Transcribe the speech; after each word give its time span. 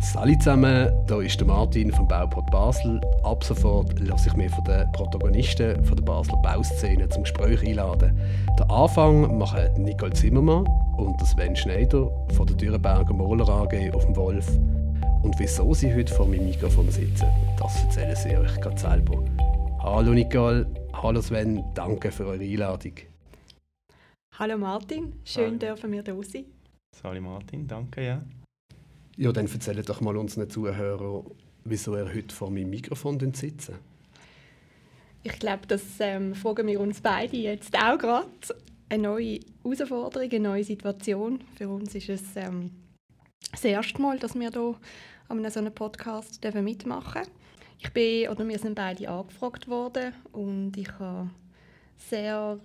Salut 0.00 0.40
zusammen, 0.40 0.90
hier 1.08 1.20
ist 1.22 1.40
der 1.40 1.46
Martin 1.48 1.92
vom 1.92 2.06
Bauport 2.06 2.48
Basel. 2.52 3.00
Ab 3.24 3.42
sofort 3.42 3.98
lasse 3.98 4.28
ich 4.28 4.36
mich 4.36 4.50
von 4.52 4.62
den 4.64 4.90
Protagonisten 4.92 5.84
von 5.84 5.96
der 5.96 6.04
Basler 6.04 6.36
Bauszene 6.36 7.08
zum 7.08 7.24
Gespräch 7.24 7.66
einladen. 7.66 8.16
Den 8.58 8.70
Anfang 8.70 9.36
machen 9.36 9.60
Nicole 9.76 10.12
Zimmermann 10.12 10.66
und 10.96 11.20
Sven 11.26 11.56
Schneider 11.56 12.08
von 12.32 12.46
der 12.46 12.56
Dürrenberger 12.56 13.12
Moller 13.12 13.48
AG 13.48 13.92
auf 13.92 14.04
dem 14.06 14.14
Wolf. 14.14 14.48
Und 15.22 15.34
wieso 15.38 15.74
sie 15.74 15.92
heute 15.92 16.14
vor 16.14 16.28
meinem 16.28 16.46
Mikrofon 16.46 16.88
sitzen, 16.90 17.26
das 17.58 17.82
erzählen 17.82 18.16
sie 18.16 18.36
euch 18.36 18.60
gerade 18.60 18.78
selber. 18.78 19.24
Hallo 19.82 20.12
Nicole, 20.12 20.64
hallo 20.92 21.20
Sven, 21.20 21.64
danke 21.74 22.12
für 22.12 22.24
eure 22.24 22.44
Einladung. 22.44 22.92
Hallo 24.38 24.58
Martin, 24.58 25.20
schön 25.24 25.44
Hallo. 25.46 25.58
dürfen 25.58 25.90
wir 25.90 26.04
hier 26.04 26.22
sein. 26.22 26.44
Hallo 27.02 27.20
Martin, 27.20 27.66
danke, 27.66 28.06
ja. 28.06 28.22
Ja, 29.20 29.32
dann 29.32 29.48
erzählt 29.48 29.88
doch 29.88 30.00
mal 30.00 30.16
unseren 30.16 30.48
Zuhörern, 30.48 31.24
wieso 31.64 31.92
er 31.96 32.14
heute 32.14 32.32
vor 32.32 32.52
meinem 32.52 32.70
Mikrofon 32.70 33.18
sitzt. 33.34 33.72
Ich 35.24 35.32
glaube, 35.40 35.66
das 35.66 35.82
ähm, 35.98 36.36
fragen 36.36 36.68
wir 36.68 36.78
uns 36.78 37.00
beide 37.00 37.36
jetzt 37.36 37.74
auch 37.74 37.98
gerade. 37.98 38.28
Eine 38.88 39.02
neue 39.02 39.40
Herausforderung, 39.64 40.30
eine 40.30 40.40
neue 40.40 40.62
Situation. 40.62 41.40
Für 41.56 41.68
uns 41.68 41.96
ist 41.96 42.08
es 42.08 42.22
ähm, 42.36 42.70
das 43.50 43.64
erste 43.64 44.00
Mal, 44.00 44.20
dass 44.20 44.36
wir 44.36 44.50
hier 44.52 44.76
an 45.26 45.50
so 45.50 45.58
einem 45.58 45.74
Podcast 45.74 46.40
mitmachen 46.54 47.22
dürfen. 47.22 47.32
Ich 47.80 47.92
bin, 47.92 48.28
oder 48.28 48.46
wir 48.46 48.58
sind 48.60 48.76
beide 48.76 49.08
angefragt 49.08 49.66
worden 49.66 50.12
und 50.30 50.76
ich 50.76 50.96
habe 50.96 51.28
sehr 51.96 52.60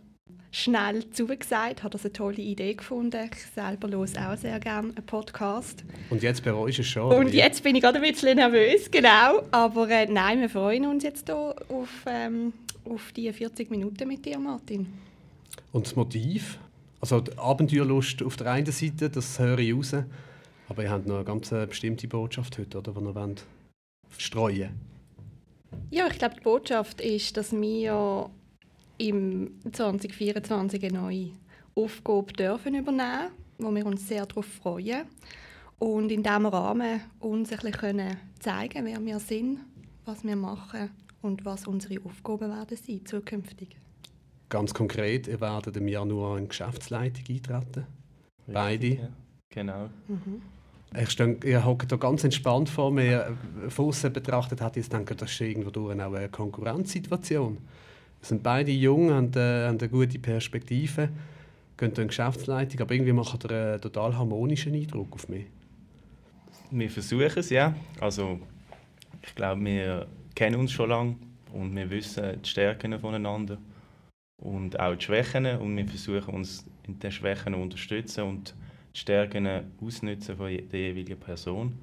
schnell 0.54 1.10
zugesagt, 1.10 1.82
habe 1.82 1.92
das 1.92 2.06
eine 2.06 2.14
tolle 2.14 2.38
Idee 2.38 2.76
gefunden. 2.76 3.30
Ich 3.32 3.40
selber 3.56 3.90
höre 3.90 4.16
auch 4.16 4.38
sehr 4.38 4.60
gerne 4.60 4.90
einen 4.90 5.06
Podcast. 5.06 5.84
Und 6.12 6.22
jetzt 6.22 6.44
bereust 6.44 6.78
du 6.78 6.82
es 6.84 6.88
schon? 6.88 7.12
Und 7.12 7.34
jetzt 7.34 7.64
bin 7.64 7.76
ich 7.76 7.82
gerade 7.82 8.00
ein 8.00 8.10
bisschen 8.10 8.36
nervös, 8.38 8.90
genau. 8.90 9.42
Aber 9.50 9.90
äh, 9.90 10.06
nein, 10.06 10.40
wir 10.42 10.50
freuen 10.50 10.86
uns 10.86 11.04
jetzt 11.04 11.28
hier 11.28 11.56
auf, 11.70 11.90
ähm, 12.06 12.54
auf 12.86 13.12
die 13.14 13.34
40 13.34 13.72
Minuten 13.72 14.08
mit 14.08 14.24
dir, 14.26 14.38
Martin. 14.38 14.94
Und 15.72 15.88
das 15.88 15.96
Motiv? 15.96 16.60
Also 17.02 17.20
die 17.20 17.36
Abenteuerlust 17.36 18.22
auf 18.22 18.38
der 18.38 18.52
einen 18.52 18.72
Seite, 18.72 19.10
das 19.10 19.40
höre 19.40 19.58
ich 19.58 19.74
raus. 19.74 19.96
Aber 20.70 20.84
ihr 20.84 20.92
habt 20.92 21.08
noch 21.08 21.16
eine 21.16 21.26
ganz 21.26 21.52
äh, 21.52 21.66
bestimmte 21.66 22.08
Botschaft 22.08 22.60
heute, 22.60 22.78
oder, 22.78 22.94
die 22.94 23.02
ihr 23.02 23.16
wollt 23.16 23.44
streuen 24.20 24.70
Ja, 25.90 26.08
ich 26.08 26.20
glaube, 26.20 26.36
die 26.36 26.44
Botschaft 26.44 27.02
ist, 27.02 27.36
dass 27.38 27.52
wir 27.52 28.30
im 29.10 29.60
2024 29.72 30.84
eine 30.86 31.00
neue 31.00 31.30
Aufgabe 31.76 32.34
dürfen 32.34 32.76
übernehmen 32.76 33.32
wo 33.60 33.74
wir 33.74 33.86
uns 33.86 34.08
sehr 34.08 34.26
darauf 34.26 34.46
freuen. 34.46 35.04
Und 35.80 36.12
in 36.12 36.24
diesem 36.24 36.46
Rahmen 36.46 37.02
uns 37.20 37.52
ein 37.52 37.60
bisschen 37.60 38.18
zeigen 38.40 38.86
wer 38.86 39.04
wir 39.04 39.20
sind, 39.20 39.60
was 40.06 40.24
wir 40.24 40.36
machen 40.36 40.90
und 41.22 41.46
was 41.46 41.68
unsere 41.68 42.04
Aufgaben 42.04 42.50
werden 42.50 42.78
sein 42.78 43.06
zukünftig. 43.06 43.76
Ganz 44.50 44.74
konkret, 44.74 45.28
ihr 45.28 45.42
werdet 45.42 45.78
im 45.78 45.88
Januar 45.88 46.38
in 46.38 46.48
Geschäftsleitung 46.48 47.24
eintreten. 47.28 47.86
Richtig, 48.48 48.54
Beide. 48.54 48.88
Ja. 48.88 49.10
Genau. 49.50 49.90
Mhm. 50.08 50.42
Ich 51.00 51.10
stehe, 51.10 51.38
ihr 51.44 51.66
hockt 51.66 51.92
da 51.92 51.96
ganz 51.96 52.24
entspannt 52.24 52.70
vor 52.70 52.92
mir. 52.92 53.36
Von 53.70 53.86
außen 53.86 54.14
betrachtet 54.14 54.62
hat 54.62 54.78
ich 54.78 54.90
gedacht, 54.90 55.22
das 55.22 55.32
ist 55.32 55.42
irgendwo 55.42 55.88
auch 55.88 55.90
eine 55.90 56.30
Konkurrenzsituation. 56.30 57.58
Sind 58.24 58.42
beide 58.42 58.72
jung, 58.72 59.12
haben, 59.12 59.34
äh, 59.36 59.68
haben 59.68 59.78
eine 59.78 59.90
gute 59.90 60.18
Perspektive, 60.18 61.10
gehen 61.78 61.92
in 61.92 62.08
Geschäftsleitung, 62.08 62.80
aber 62.80 62.94
irgendwie 62.94 63.12
macht 63.12 63.44
er 63.46 63.74
einen 63.74 63.82
total 63.82 64.18
harmonischen 64.18 64.74
Eindruck 64.74 65.12
auf 65.12 65.28
mich. 65.28 65.46
Wir 66.72 66.90
versuchen 66.90 67.32
es, 67.36 67.50
ja. 67.50 67.76
Also, 68.00 68.40
ich 69.22 69.36
glaube, 69.36 69.64
wir 69.66 70.08
kennen 70.36 70.56
uns 70.56 70.72
schon 70.72 70.90
lange 70.90 71.16
und 71.52 71.76
wir 71.76 71.90
wissen 71.90 72.42
die 72.42 72.50
Stärken 72.50 72.98
voneinander 72.98 73.58
und 74.42 74.80
auch 74.80 74.96
die 74.96 75.04
Schwächen 75.04 75.46
und 75.46 75.76
wir 75.76 75.86
versuchen 75.86 76.34
uns 76.34 76.66
in 76.88 76.98
den 77.00 77.12
Schwächen 77.12 77.54
zu 77.54 77.60
unterstützen 77.60 78.24
und 78.24 78.56
die 78.96 79.00
Stärken 79.00 79.48
ausnutzen 79.82 80.38
von 80.38 80.48
der 80.48 80.80
jeweiligen 80.80 81.20
Person. 81.20 81.78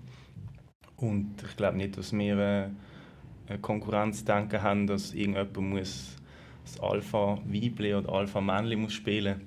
Und 0.96 1.34
ich 1.46 1.56
glaube 1.56 1.76
nicht, 1.76 1.98
dass 1.98 2.12
wir 2.12 2.70
äh, 3.46 3.58
Konkurrenzdenken 3.58 4.62
haben, 4.62 4.86
dass 4.86 5.12
irgendjemand 5.12 5.56
muss 5.58 6.16
das 6.74 6.80
Alpha-Weibli 6.80 7.94
oder 7.94 8.12
Alpha-Männli 8.12 8.76
muss 8.76 8.92
spielen 8.92 9.46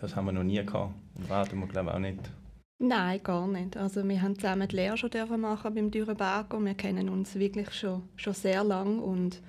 Das 0.00 0.14
haben 0.16 0.26
wir 0.26 0.32
noch 0.32 0.44
nie 0.44 0.64
gehabt 0.64 0.94
und 1.16 1.28
werden 1.28 1.60
wir 1.60 1.66
glaube 1.66 1.94
auch 1.94 1.98
nicht. 1.98 2.20
Nein, 2.80 3.20
gar 3.22 3.46
nicht. 3.48 3.76
Also 3.76 4.08
wir 4.08 4.22
haben 4.22 4.38
zusammen 4.38 4.68
die 4.68 4.76
Lehre 4.76 4.96
schon 4.96 5.10
dürfen 5.10 5.40
machen 5.40 5.74
beim 5.74 5.90
Dürrenberger. 5.90 6.64
Wir 6.64 6.74
kennen 6.74 7.08
uns 7.08 7.34
wirklich 7.34 7.72
schon, 7.72 8.02
schon 8.14 8.34
sehr 8.34 8.62
lang 8.62 9.00
und 9.00 9.40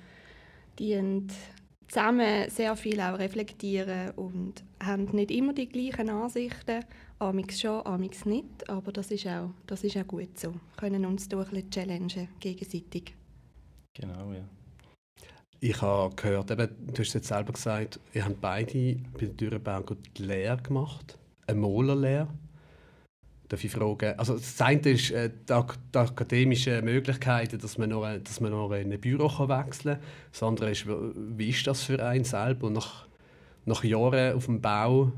die 0.78 1.26
zusammen 1.86 2.50
sehr 2.50 2.74
viel 2.76 3.00
auch 3.00 3.18
reflektieren 3.18 4.10
und 4.12 4.64
haben 4.82 5.04
nicht 5.12 5.30
immer 5.30 5.52
die 5.52 5.68
gleichen 5.68 6.08
Ansichten, 6.08 6.84
amix 7.18 7.60
schon, 7.60 7.84
amix 7.84 8.24
nicht, 8.24 8.68
aber 8.68 8.92
das 8.92 9.10
ist 9.10 9.26
auch, 9.26 9.50
das 9.66 9.84
ist 9.84 9.96
auch 9.96 10.06
gut 10.06 10.38
so. 10.38 10.52
Wir 10.52 10.60
können 10.76 11.04
uns 11.04 11.28
durch 11.28 11.52
ein 11.52 11.70
challengen 11.70 12.28
gegenseitig. 12.38 13.14
Genau, 13.94 14.32
ja. 14.32 14.44
Ich 15.62 15.82
habe 15.82 16.14
gehört, 16.16 16.50
eben, 16.50 16.68
du 16.86 17.02
hast 17.02 17.12
jetzt 17.12 17.28
selber 17.28 17.52
gesagt, 17.52 18.00
ihr 18.14 18.24
habt 18.24 18.40
beide 18.40 18.96
bei 19.12 19.26
der 19.26 19.28
Dürrenberger 19.28 19.94
die 20.16 20.22
Lehre 20.22 20.56
gemacht, 20.56 21.18
eine 21.46 21.60
Malerlehre. 21.60 22.28
Darf 23.46 23.62
ich 23.62 23.70
fragen, 23.70 24.18
also 24.18 24.34
das 24.34 24.58
eine 24.62 24.80
ist 24.80 25.10
äh, 25.10 25.28
die, 25.28 25.62
die 25.92 25.98
akademische 25.98 26.80
Möglichkeiten, 26.80 27.58
dass 27.58 27.76
man 27.76 27.90
noch, 27.90 28.08
dass 28.24 28.40
man 28.40 28.52
noch 28.52 28.72
in 28.72 28.90
ein 28.90 29.00
Büro 29.00 29.28
kann 29.28 29.50
wechseln 29.50 29.96
kann. 29.96 30.04
Das 30.32 30.42
andere 30.42 30.70
ist, 30.70 30.86
wie 30.86 31.50
ist 31.50 31.66
das 31.66 31.82
für 31.82 32.02
einen 32.02 32.24
selber? 32.24 32.68
Und 32.68 32.74
nach, 32.74 33.06
nach 33.66 33.84
Jahren 33.84 34.36
auf 34.36 34.46
dem 34.46 34.62
Bau, 34.62 35.12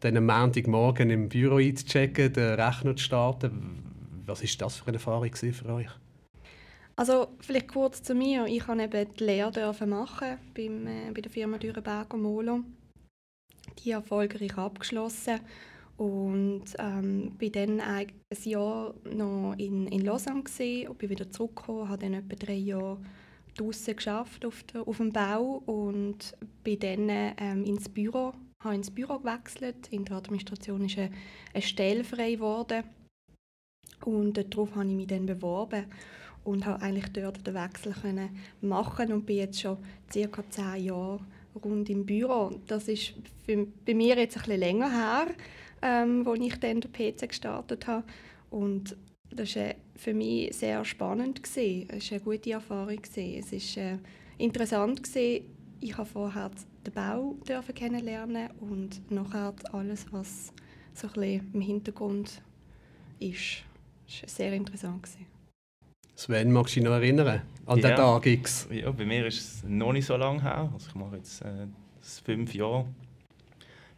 dann 0.00 0.18
am 0.18 0.26
Montagmorgen 0.26 1.08
im 1.08 1.30
Büro 1.30 1.56
einzuchecken, 1.56 2.32
den 2.32 2.60
Rechner 2.60 2.94
zu 2.94 3.04
starten, 3.04 4.22
was 4.26 4.42
ist 4.42 4.60
das 4.60 4.76
für 4.76 4.88
eine 4.88 4.96
Erfahrung 4.96 5.34
für 5.34 5.72
euch? 5.72 5.88
Also 6.98 7.28
vielleicht 7.40 7.68
kurz 7.68 8.02
zu 8.02 8.14
mir. 8.14 8.46
Ich 8.46 8.66
habe 8.66 8.82
eben 8.82 9.14
die 9.14 9.24
Lehre 9.24 9.86
machen 9.86 10.38
beim, 10.54 10.86
äh, 10.86 11.12
bei 11.12 11.20
der 11.20 11.30
Firma 11.30 11.58
Dürrenberger 11.58 12.16
Molo. 12.16 12.60
Die 13.84 13.90
erfolgreich 13.90 14.56
abgeschlossen 14.56 15.40
und 15.98 16.64
ähm, 16.78 17.32
bin 17.36 17.52
dann 17.52 17.80
ein 17.80 18.12
Jahr 18.44 18.94
noch 19.04 19.54
in, 19.58 19.86
in 19.88 20.00
Lausanne 20.02 20.42
gewesen 20.42 20.88
und 20.88 20.98
bin 20.98 21.10
wieder 21.10 21.30
zurückgekommen, 21.30 21.88
habe 21.88 22.02
dann 22.02 22.14
etwa 22.14 22.34
drei 22.34 22.54
Jahre 22.54 22.98
draußen 23.56 23.96
geschafft 23.96 24.44
auf, 24.44 24.64
auf 24.74 24.96
dem 24.96 25.12
Bau 25.12 25.62
und 25.66 26.34
bin 26.62 26.78
dann 26.78 27.08
ähm, 27.08 27.64
ins 27.64 27.88
Büro, 27.88 28.32
habe 28.62 28.74
ins 28.74 28.90
Büro 28.90 29.18
gewechselt. 29.18 29.88
In 29.90 30.04
der 30.04 30.16
Administration 30.16 30.84
ist 30.84 30.98
eine, 30.98 31.10
eine 31.52 31.62
Stelle 31.62 32.04
frei 32.04 32.32
geworden 32.32 32.84
und 34.04 34.36
darauf 34.36 34.74
habe 34.74 34.88
ich 34.88 34.94
mich 34.94 35.06
dann 35.06 35.26
beworben 35.26 35.86
und 36.46 36.64
habe 36.64 36.82
eigentlich 36.82 37.12
dort 37.12 37.46
den 37.46 37.54
Wechsel 37.54 37.92
können 37.92 38.30
machen 38.60 39.12
und 39.12 39.26
bin 39.26 39.36
jetzt 39.36 39.60
schon 39.60 39.78
circa 40.10 40.42
zehn 40.48 40.84
Jahre 40.84 41.20
rund 41.64 41.90
im 41.90 42.06
Büro. 42.06 42.52
Das 42.66 42.88
ist 42.88 43.14
für, 43.44 43.66
bei 43.84 43.94
mir 43.94 44.16
jetzt 44.16 44.36
ein 44.36 44.42
bisschen 44.42 44.60
länger 44.60 44.90
her, 44.90 45.26
ähm, 45.82 46.24
wo 46.24 46.34
ich 46.34 46.58
dann 46.60 46.80
den 46.80 46.92
PC 46.92 47.28
gestartet 47.28 47.86
habe 47.86 48.04
und 48.50 48.96
das 49.30 49.56
war 49.56 49.74
für 49.96 50.14
mich 50.14 50.54
sehr 50.56 50.84
spannend. 50.84 51.40
Es 51.42 51.56
war 51.56 51.62
eine 52.12 52.20
gute 52.20 52.52
Erfahrung 52.52 52.96
gewesen. 52.96 53.44
Es 53.52 53.76
war 53.76 53.82
äh, 53.82 53.98
interessant 54.38 55.02
gewesen. 55.02 55.46
Ich 55.80 55.96
habe 55.98 56.08
vorher 56.08 56.50
den 56.86 56.94
Bau 56.94 57.36
dürfen 57.46 57.74
kennenlernen 57.74 58.50
und 58.60 59.10
nachher 59.10 59.52
alles, 59.72 60.06
was 60.12 60.52
so 60.94 61.08
ein 61.08 61.12
bisschen 61.12 61.50
im 61.54 61.60
Hintergrund 61.60 62.40
ist. 63.18 63.64
Das 64.06 64.22
war 64.22 64.28
sehr 64.28 64.52
interessant 64.52 65.02
gewesen. 65.02 65.35
Sven, 66.18 66.50
magst 66.50 66.74
du 66.74 66.80
dich 66.80 66.88
noch 66.88 66.94
erinnern 66.94 67.42
an 67.66 67.78
ja. 67.78 67.88
den 67.88 67.96
Tag 67.96 68.24
X? 68.24 68.66
Ja, 68.72 68.90
bei 68.90 69.04
mir 69.04 69.26
ist 69.26 69.38
es 69.38 69.64
noch 69.64 69.92
nicht 69.92 70.06
so 70.06 70.16
lange 70.16 70.40
her. 70.42 70.70
Also 70.72 70.88
ich 70.88 70.94
mache 70.94 71.16
jetzt 71.16 71.42
äh, 71.42 71.66
fünf 72.00 72.54
Jahre 72.54 72.86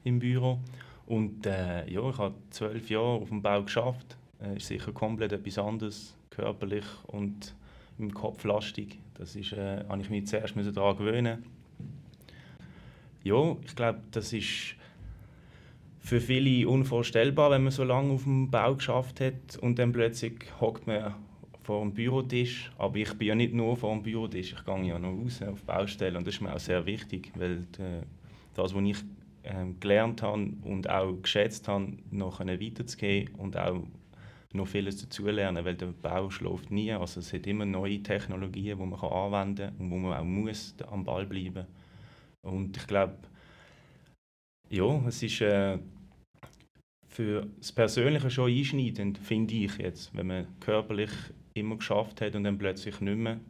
im 0.02 0.18
Büro. 0.18 0.58
Und 1.06 1.46
äh, 1.46 1.88
ja, 1.88 2.10
ich 2.10 2.18
habe 2.18 2.34
zwölf 2.50 2.90
Jahre 2.90 3.20
auf 3.22 3.28
dem 3.28 3.40
Bau 3.40 3.62
geschafft. 3.62 4.16
Äh, 4.42 4.56
ist 4.56 4.66
sicher 4.66 4.90
komplett 4.90 5.30
etwas 5.30 5.58
anderes, 5.58 6.16
körperlich 6.30 6.84
und 7.06 7.54
im 8.00 8.12
Kopf 8.12 8.42
lastig. 8.42 8.98
Das 9.14 9.36
ist, 9.36 9.52
äh, 9.52 9.84
habe 9.88 10.02
ich 10.02 10.10
mich 10.10 10.26
zuerst 10.26 10.56
daran 10.56 10.96
gewöhnen. 10.96 11.44
Ja, 13.22 13.56
ich 13.64 13.76
glaube, 13.76 14.00
das 14.10 14.32
ist 14.32 14.74
für 16.00 16.20
viele 16.20 16.68
unvorstellbar, 16.68 17.52
wenn 17.52 17.62
man 17.62 17.70
so 17.70 17.84
lange 17.84 18.12
auf 18.12 18.24
dem 18.24 18.50
Bau 18.50 18.74
geschafft 18.74 19.20
hat 19.20 19.56
und 19.60 19.78
dann 19.78 19.92
plötzlich 19.92 20.34
hockt 20.60 20.88
man 20.88 21.14
vor 21.68 21.82
dem 21.82 21.92
Bürotisch. 21.92 22.70
Aber 22.78 22.96
ich 22.96 23.12
bin 23.12 23.28
ja 23.28 23.34
nicht 23.34 23.52
nur 23.52 23.76
vor 23.76 23.92
dem 23.92 24.02
Bürotisch, 24.02 24.54
ich 24.54 24.64
gehe 24.64 24.84
ja 24.86 24.98
noch 24.98 25.12
raus 25.12 25.42
auf 25.42 25.62
Baustellen 25.64 26.16
und 26.16 26.26
das 26.26 26.36
ist 26.36 26.40
mir 26.40 26.54
auch 26.54 26.58
sehr 26.58 26.86
wichtig, 26.86 27.30
weil 27.34 27.66
äh, 27.78 28.06
das, 28.54 28.74
was 28.74 28.82
ich 28.82 28.96
ähm, 29.44 29.78
gelernt 29.78 30.22
habe 30.22 30.50
und 30.62 30.88
auch 30.88 31.12
geschätzt 31.20 31.68
habe, 31.68 31.92
noch 32.10 32.40
weiterzugeben 32.40 33.34
und 33.34 33.58
auch 33.58 33.82
noch 34.54 34.66
vieles 34.66 34.96
dazulernen, 34.96 35.62
weil 35.62 35.74
der 35.74 35.88
Bau 35.88 36.30
schläft 36.30 36.70
nie. 36.70 36.90
Also 36.90 37.20
es 37.20 37.34
hat 37.34 37.46
immer 37.46 37.66
neue 37.66 38.02
Technologien, 38.02 38.78
die 38.78 38.86
man 38.86 38.98
anwenden 38.98 39.76
kann 39.76 39.76
und 39.78 39.90
wo 39.90 39.96
man 39.98 40.18
auch 40.18 40.24
muss 40.24 40.74
am 40.90 41.04
Ball 41.04 41.26
bleiben. 41.26 41.66
Und 42.40 42.78
ich 42.78 42.86
glaube, 42.86 43.18
ja, 44.70 45.02
es 45.06 45.22
ist 45.22 45.42
äh, 45.42 45.78
für 47.18 47.48
das 47.58 47.72
Persönliche 47.72 48.30
schon 48.30 48.48
einschneidend, 48.48 49.18
finde 49.18 49.52
ich 49.52 49.76
jetzt, 49.78 50.14
wenn 50.14 50.28
man 50.28 50.46
körperlich 50.60 51.10
immer 51.52 51.74
geschafft 51.74 52.20
hat 52.20 52.36
und 52.36 52.44
dann 52.44 52.58
plötzlich 52.58 53.00
nicht 53.00 53.18
mehr. 53.18 53.40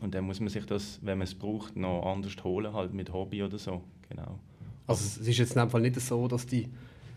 Und 0.00 0.12
dann 0.12 0.24
muss 0.24 0.40
man 0.40 0.48
sich 0.48 0.66
das, 0.66 0.98
wenn 1.02 1.18
man 1.18 1.28
es 1.28 1.34
braucht, 1.36 1.76
noch 1.76 2.04
anders 2.04 2.34
holen, 2.42 2.72
halt 2.72 2.92
mit 2.92 3.12
Hobby 3.12 3.44
oder 3.44 3.58
so. 3.58 3.80
Genau. 4.08 4.40
Also 4.88 5.04
es 5.04 5.28
ist 5.28 5.38
jetzt 5.38 5.54
in 5.54 5.60
dem 5.60 5.70
Fall 5.70 5.82
nicht 5.82 6.00
so, 6.00 6.26
dass 6.26 6.48
die 6.48 6.68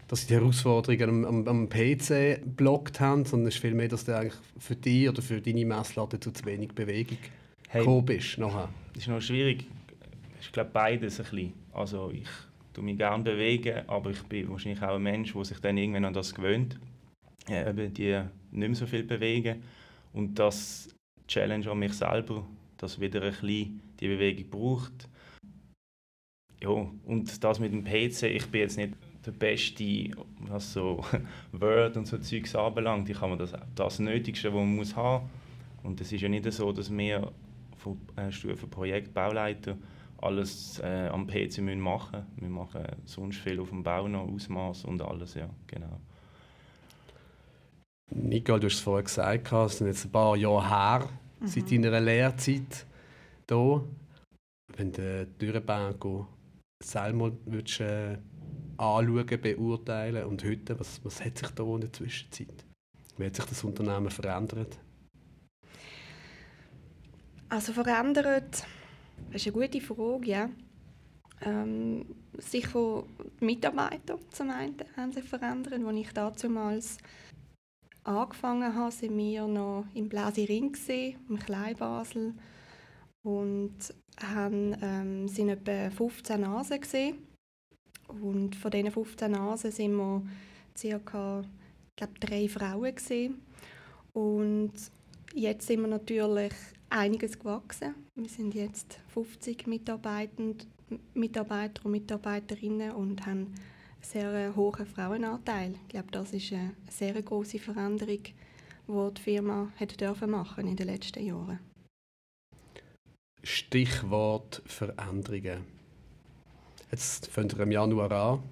dass 0.07 0.27
die 0.27 0.35
Herausforderungen 0.35 1.25
am, 1.25 1.25
am, 1.25 1.47
am 1.47 1.69
PC 1.69 2.39
blockt 2.55 2.99
haben, 2.99 3.25
sondern 3.25 3.47
es 3.47 3.55
ist 3.55 3.61
vielmehr, 3.61 3.87
dass 3.87 4.05
du 4.05 4.15
eigentlich 4.15 4.39
für 4.59 4.75
dich 4.75 5.09
oder 5.09 5.23
für 5.23 5.41
deine 5.41 5.65
Messlatte 5.65 6.19
zu 6.19 6.31
wenig 6.45 6.73
Bewegung 6.73 7.17
hey, 7.67 7.81
gekommen 7.81 8.05
bist. 8.05 8.37
Nachher. 8.37 8.69
Das 8.93 9.01
ist 9.01 9.09
noch 9.09 9.21
schwierig. 9.21 9.65
Ich 10.39 10.51
glaube 10.51 10.69
beides 10.71 11.19
ein 11.19 11.25
bisschen. 11.25 11.53
Also 11.73 12.11
ich 12.13 12.27
tue 12.73 12.83
mich 12.83 12.97
gerne 12.97 13.23
bewegen, 13.23 13.87
aber 13.87 14.11
ich 14.11 14.21
bin 14.23 14.49
wahrscheinlich 14.49 14.81
auch 14.81 14.95
ein 14.95 15.03
Mensch, 15.03 15.33
der 15.33 15.45
sich 15.45 15.59
dann 15.59 15.77
irgendwann 15.77 16.05
an 16.05 16.13
das 16.13 16.33
gewöhnt. 16.33 16.79
Ja, 17.47 17.69
eben 17.69 17.93
die 17.93 18.21
nicht 18.51 18.67
mehr 18.67 18.75
so 18.75 18.85
viel 18.85 19.03
bewegen. 19.03 19.63
Und 20.13 20.37
das 20.37 20.95
Challenge 21.27 21.69
an 21.69 21.79
mich 21.79 21.93
selber, 21.93 22.45
dass 22.77 22.99
wieder 22.99 23.21
ein 23.21 23.31
bisschen 23.31 23.81
die 23.99 24.07
Bewegung 24.07 24.49
braucht. 24.49 25.09
Ja, 26.61 26.69
und 26.69 27.43
das 27.43 27.59
mit 27.59 27.71
dem 27.71 27.83
PC, 27.83 28.23
ich 28.23 28.47
bin 28.47 28.61
jetzt 28.61 28.77
nicht 28.77 28.93
der 29.25 29.31
Beste, 29.31 30.11
was 30.39 30.73
so 30.73 31.03
Word 31.51 31.97
und 31.97 32.07
so 32.07 32.17
Zeugs 32.17 32.55
anbelangt. 32.55 33.09
Ich 33.09 33.19
habe 33.21 33.37
das, 33.37 33.53
das 33.75 33.99
Nötigste, 33.99 34.49
was 34.49 34.59
man 34.59 34.75
muss 34.75 34.95
haben 34.95 35.29
Und 35.83 36.01
es 36.01 36.11
ist 36.11 36.21
ja 36.21 36.29
nicht 36.29 36.51
so, 36.51 36.71
dass 36.71 36.95
wir 36.95 37.31
von 37.77 37.97
äh, 38.15 38.31
Stufe 38.31 38.67
Projekt 38.67 39.13
Bauleiter 39.13 39.77
alles 40.21 40.79
äh, 40.79 41.07
am 41.07 41.27
PC 41.27 41.59
müssen 41.59 41.79
machen. 41.79 42.25
Wir 42.35 42.49
machen 42.49 42.85
sonst 43.05 43.37
viel 43.37 43.59
auf 43.59 43.69
dem 43.69 43.83
Bau 43.83 44.07
noch, 44.07 44.27
Ausmaß 44.27 44.85
und 44.85 45.01
alles, 45.01 45.35
ja, 45.35 45.49
genau. 45.67 45.99
Nicole, 48.11 48.59
du 48.59 48.67
hast 48.67 48.75
es 48.75 48.79
vorher 48.79 49.03
gesagt, 49.03 49.51
es 49.51 49.77
sind 49.77 49.87
jetzt 49.87 50.05
ein 50.05 50.11
paar 50.11 50.35
Jahre 50.35 50.69
her, 50.69 51.09
mhm. 51.39 51.47
seit 51.47 51.71
deiner 51.71 51.99
Lehrzeit 51.99 52.85
hier. 53.47 53.83
Wenn 54.75 54.91
du 54.91 55.25
Dürrenbank 55.25 56.05
selber 56.83 57.31
würdest, 57.45 57.81
äh, 57.81 58.17
anschauen, 58.77 59.41
beurteilen 59.41 60.25
und 60.25 60.43
heute, 60.43 60.79
was, 60.79 61.03
was 61.03 61.23
hat 61.23 61.37
sich 61.37 61.49
da 61.49 61.63
in 61.63 61.81
der 61.81 61.93
Zwischenzeit? 61.93 62.65
Wie 63.17 63.25
hat 63.25 63.35
sich 63.35 63.45
das 63.45 63.63
Unternehmen 63.63 64.09
verändert? 64.09 64.79
Also 67.49 67.73
verändert, 67.73 68.63
das 69.31 69.45
ist 69.45 69.55
eine 69.55 69.67
gute 69.67 69.81
Frage, 69.81 70.27
ja. 70.27 70.49
Ähm, 71.41 72.05
sicher 72.37 73.03
die 73.39 73.45
Mitarbeiter 73.45 74.19
zum 74.31 74.49
einen 74.49 74.75
haben 74.97 75.13
sich 75.13 75.23
verändert. 75.23 75.81
Als 75.81 75.97
ich 75.97 76.13
damals 76.13 76.97
angefangen 78.03 78.75
habe, 78.75 78.91
sind 78.91 79.17
wir 79.17 79.47
noch 79.47 79.85
im 79.93 80.09
Blasiring, 80.09 80.75
im 81.29 81.39
Kleinbasel 81.39 82.33
und 83.23 83.75
haben, 84.21 84.75
ähm, 84.81 85.27
sind 85.27 85.49
etwa 85.49 85.89
15 85.89 86.41
Nasen 86.41 86.81
gesehen 86.81 87.29
und 88.09 88.55
von 88.55 88.71
diesen 88.71 88.91
15 88.91 89.31
Nasen 89.31 89.71
sind 89.71 89.95
wir 89.95 90.23
ca. 91.05 91.43
glaub, 91.95 92.19
drei 92.19 92.47
Frauen. 92.49 92.95
Gewesen. 92.95 93.41
Und 94.13 94.73
jetzt 95.33 95.67
sind 95.67 95.81
wir 95.81 95.87
natürlich 95.87 96.53
einiges 96.89 97.37
gewachsen. 97.37 97.95
Wir 98.15 98.29
sind 98.29 98.53
jetzt 98.55 98.99
50 99.13 99.67
Mitarbeiter 99.67 100.41
und 100.41 100.67
Mitarbeiterinnen 101.91 102.91
und 102.91 103.25
haben 103.25 103.31
einen 103.31 103.55
sehr 104.01 104.55
hohen 104.55 104.85
Frauenanteil. 104.85 105.75
Ich 105.83 105.89
glaube, 105.89 106.11
das 106.11 106.33
ist 106.33 106.51
eine 106.53 106.73
sehr 106.89 107.21
große 107.21 107.59
Veränderung, 107.59 108.23
die 108.23 109.13
die 109.13 109.21
Firma 109.21 109.71
hat 109.79 109.99
dürfen 109.99 110.31
machen 110.31 110.67
in 110.67 110.75
den 110.75 110.87
letzten 110.87 111.25
Jahren. 111.25 111.59
Stichwort 113.43 114.61
Veränderungen. 114.65 115.65
Jetzt 116.91 117.27
fängt 117.27 117.53
er 117.53 117.59
im 117.61 117.71
Januar 117.71 118.11
an. 118.11 118.43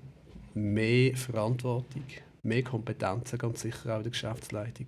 Mehr 0.53 1.15
Verantwortung, 1.15 2.03
mehr 2.43 2.63
Kompetenzen, 2.63 3.37
ganz 3.37 3.61
sicher 3.61 3.93
auch 3.93 3.97
in 3.97 4.03
der 4.03 4.11
Geschäftsleitung. 4.11 4.87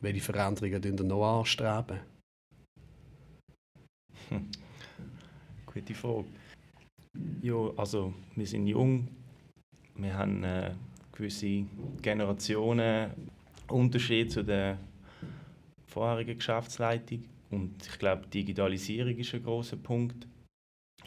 Welche 0.00 0.20
Veränderungen 0.20 0.82
tun 0.82 0.98
ihr 0.98 1.04
noch 1.04 1.40
anstreben? 1.40 2.00
Gute 5.66 5.94
Frage. 5.94 6.26
Ja, 7.42 7.70
also 7.76 8.14
wir 8.36 8.46
sind 8.46 8.66
jung, 8.66 9.08
wir 9.96 10.14
haben 10.14 10.44
äh, 10.44 10.72
gewisse 11.12 11.64
Generationen 12.00 13.10
Unterschied 13.68 14.30
zu 14.32 14.42
der 14.44 14.78
vorherigen 15.86 16.36
Geschäftsleitung 16.36 17.24
und 17.50 17.86
ich 17.86 17.98
glaube 17.98 18.26
Digitalisierung 18.28 19.16
ist 19.16 19.34
ein 19.34 19.42
großer 19.42 19.76
Punkt 19.76 20.26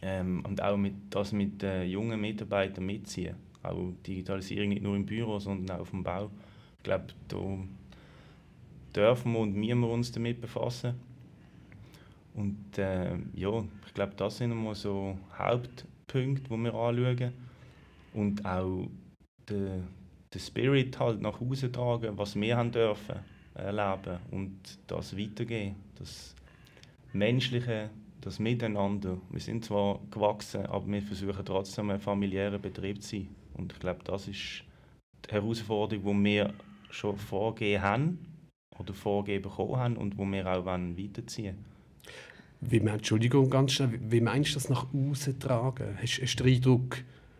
ähm, 0.01 0.43
und 0.45 0.61
auch 0.61 0.77
mit, 0.77 0.95
das 1.09 1.31
mit 1.31 1.61
den 1.61 1.89
jungen 1.89 2.19
Mitarbeitern 2.19 2.85
mitziehen. 2.85 3.35
Auch 3.61 3.93
Digitalisierung 4.05 4.69
nicht 4.69 4.81
nur 4.81 4.95
im 4.95 5.05
Büro, 5.05 5.39
sondern 5.39 5.77
auch 5.77 5.81
auf 5.81 5.91
dem 5.91 6.03
Bau. 6.03 6.29
Ich 6.77 6.83
glaube, 6.83 7.07
da 7.29 7.37
dürfen 8.93 9.31
wir 9.31 9.39
und 9.39 9.55
müssen 9.55 9.79
wir 9.79 9.89
uns 9.89 10.11
damit 10.11 10.41
befassen. 10.41 10.95
Und 12.35 12.77
äh, 12.77 13.15
ja, 13.35 13.63
ich 13.85 13.93
glaube, 13.93 14.13
das 14.15 14.37
sind 14.37 14.51
immer 14.51 14.75
so 14.75 15.17
Hauptpunkte, 15.37 16.49
die 16.49 16.57
wir 16.57 16.73
anschauen. 16.73 17.33
Und 18.13 18.45
auch 18.45 18.87
den, 19.49 19.87
den 20.33 20.39
Spirit 20.39 20.99
halt 20.99 21.21
nach 21.21 21.39
Hause 21.39 21.71
tragen, 21.71 22.17
was 22.17 22.35
wir 22.35 22.57
haben 22.57 22.71
dürfen 22.71 23.15
erleben 23.55 24.17
und 24.31 24.57
das 24.87 25.15
weitergeben. 25.15 25.75
Das 25.95 26.35
menschliche 27.13 27.89
das 28.23 28.39
Miteinander. 28.39 29.17
Wir 29.29 29.41
sind 29.41 29.65
zwar 29.65 29.99
gewachsen, 30.09 30.65
aber 30.65 30.87
wir 30.87 31.01
versuchen 31.01 31.45
trotzdem 31.45 31.89
ein 31.89 31.99
familiärer 31.99 32.57
Betrieb 32.57 33.01
zu 33.01 33.17
sein. 33.17 33.27
Und 33.53 33.73
ich 33.73 33.79
glaube, 33.79 33.99
das 34.05 34.27
ist 34.27 34.63
die 35.27 35.31
Herausforderung, 35.31 36.23
die 36.23 36.29
wir 36.29 36.53
schon 36.89 37.17
vorgegeben 37.17 37.83
haben 37.83 38.19
oder 38.79 38.93
vorgegeben 38.93 39.43
bekommen 39.43 39.75
haben 39.75 39.97
und 39.97 40.17
wo 40.17 40.25
wir 40.25 40.47
auch 40.47 40.65
weiterziehen 40.65 41.57
wollen. 41.57 41.72
Wie, 42.69 42.77
Entschuldigung, 42.77 43.49
ganz 43.49 43.73
schnell, 43.73 43.99
wie 44.09 44.21
meinst 44.21 44.51
du 44.51 44.53
das 44.55 44.69
nach 44.69 44.87
außen 44.93 45.39
tragen? 45.39 45.97
Hast, 46.01 46.21
hast 46.21 46.39
du 46.39 46.43
den 46.43 46.55
Eindruck, 46.55 46.97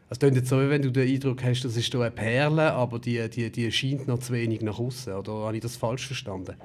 es 0.09 0.19
klingt 0.19 0.35
jetzt 0.35 0.49
so, 0.49 0.57
wenn 0.57 0.81
du 0.81 0.91
den 0.91 1.11
Eindruck 1.11 1.43
hast, 1.43 1.65
das 1.65 1.75
ist 1.75 1.95
eine 1.95 2.11
Perle, 2.11 2.71
aber 2.73 2.99
die, 2.99 3.27
die, 3.29 3.51
die 3.51 3.71
scheint 3.71 4.07
noch 4.07 4.19
zu 4.19 4.33
wenig 4.33 4.61
nach 4.61 4.77
außen. 4.77 5.13
Oder 5.13 5.31
habe 5.33 5.55
ich 5.55 5.61
das 5.63 5.75
falsch 5.75 6.05
verstanden? 6.05 6.55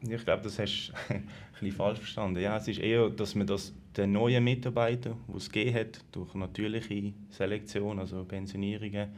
Ich 0.00 0.24
glaube, 0.24 0.42
das 0.42 0.58
hast 0.58 0.88
du 0.88 1.14
ein 1.14 1.28
bisschen 1.52 1.72
falsch 1.72 1.98
verstanden. 1.98 2.40
Ja, 2.40 2.56
es 2.56 2.66
ist 2.66 2.80
eher, 2.80 3.10
dass 3.10 3.36
man 3.36 3.46
das 3.46 3.72
den 3.96 4.10
neuen 4.12 4.42
Mitarbeitern, 4.42 5.16
die 5.28 5.36
es 5.36 5.48
gegeben 5.48 5.78
hat, 5.78 6.00
durch 6.10 6.34
natürliche 6.34 7.12
Selektion, 7.30 8.00
also 8.00 8.24
Pensionierungen, 8.24 9.08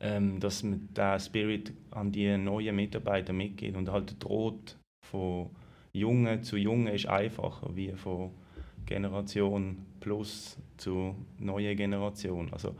ähm, 0.00 0.38
dass 0.38 0.62
man 0.62 0.88
diesen 0.94 1.20
Spirit 1.20 1.72
an 1.90 2.12
die 2.12 2.36
neuen 2.36 2.76
Mitarbeiter 2.76 3.32
mitgeht. 3.32 3.76
Und 3.76 3.90
halt 3.90 4.22
Droht 4.22 4.76
von 5.10 5.48
Jungen 5.94 6.42
zu 6.42 6.56
Jungen 6.56 6.88
ist 6.88 7.06
einfacher, 7.06 7.74
wie 7.74 7.92
von 7.92 8.32
Generation 8.84 9.78
plus 10.00 10.58
zu 10.76 11.14
neuen 11.38 11.76
Generation. 11.76 12.52
Also, 12.52 12.74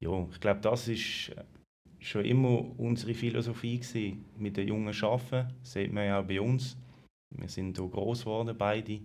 ja, 0.00 0.26
ich 0.30 0.40
glaube, 0.40 0.60
das 0.60 0.88
ist 0.88 1.32
schon 2.00 2.24
immer 2.24 2.64
unsere 2.78 3.14
Philosophie 3.14 3.78
gewesen, 3.78 4.24
mit 4.36 4.56
den 4.56 4.68
Jungen 4.68 4.94
arbeiten. 5.02 5.54
Das 5.60 5.72
sieht 5.72 5.92
man 5.92 6.06
ja 6.06 6.20
auch 6.20 6.26
bei 6.26 6.40
uns. 6.40 6.76
Wir 7.30 7.48
sind 7.48 7.78
hier 7.78 7.88
groß 7.88 8.20
geworden, 8.20 8.56
beide. 8.58 9.00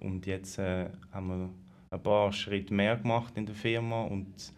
Und 0.00 0.26
jetzt 0.26 0.58
äh, 0.58 0.90
haben 1.10 1.28
wir 1.28 1.50
ein 1.90 2.02
paar 2.02 2.32
Schritte 2.32 2.74
mehr 2.74 2.96
gemacht 2.96 3.36
in 3.36 3.46
der 3.46 3.54
Firma. 3.54 4.02
Und 4.02 4.52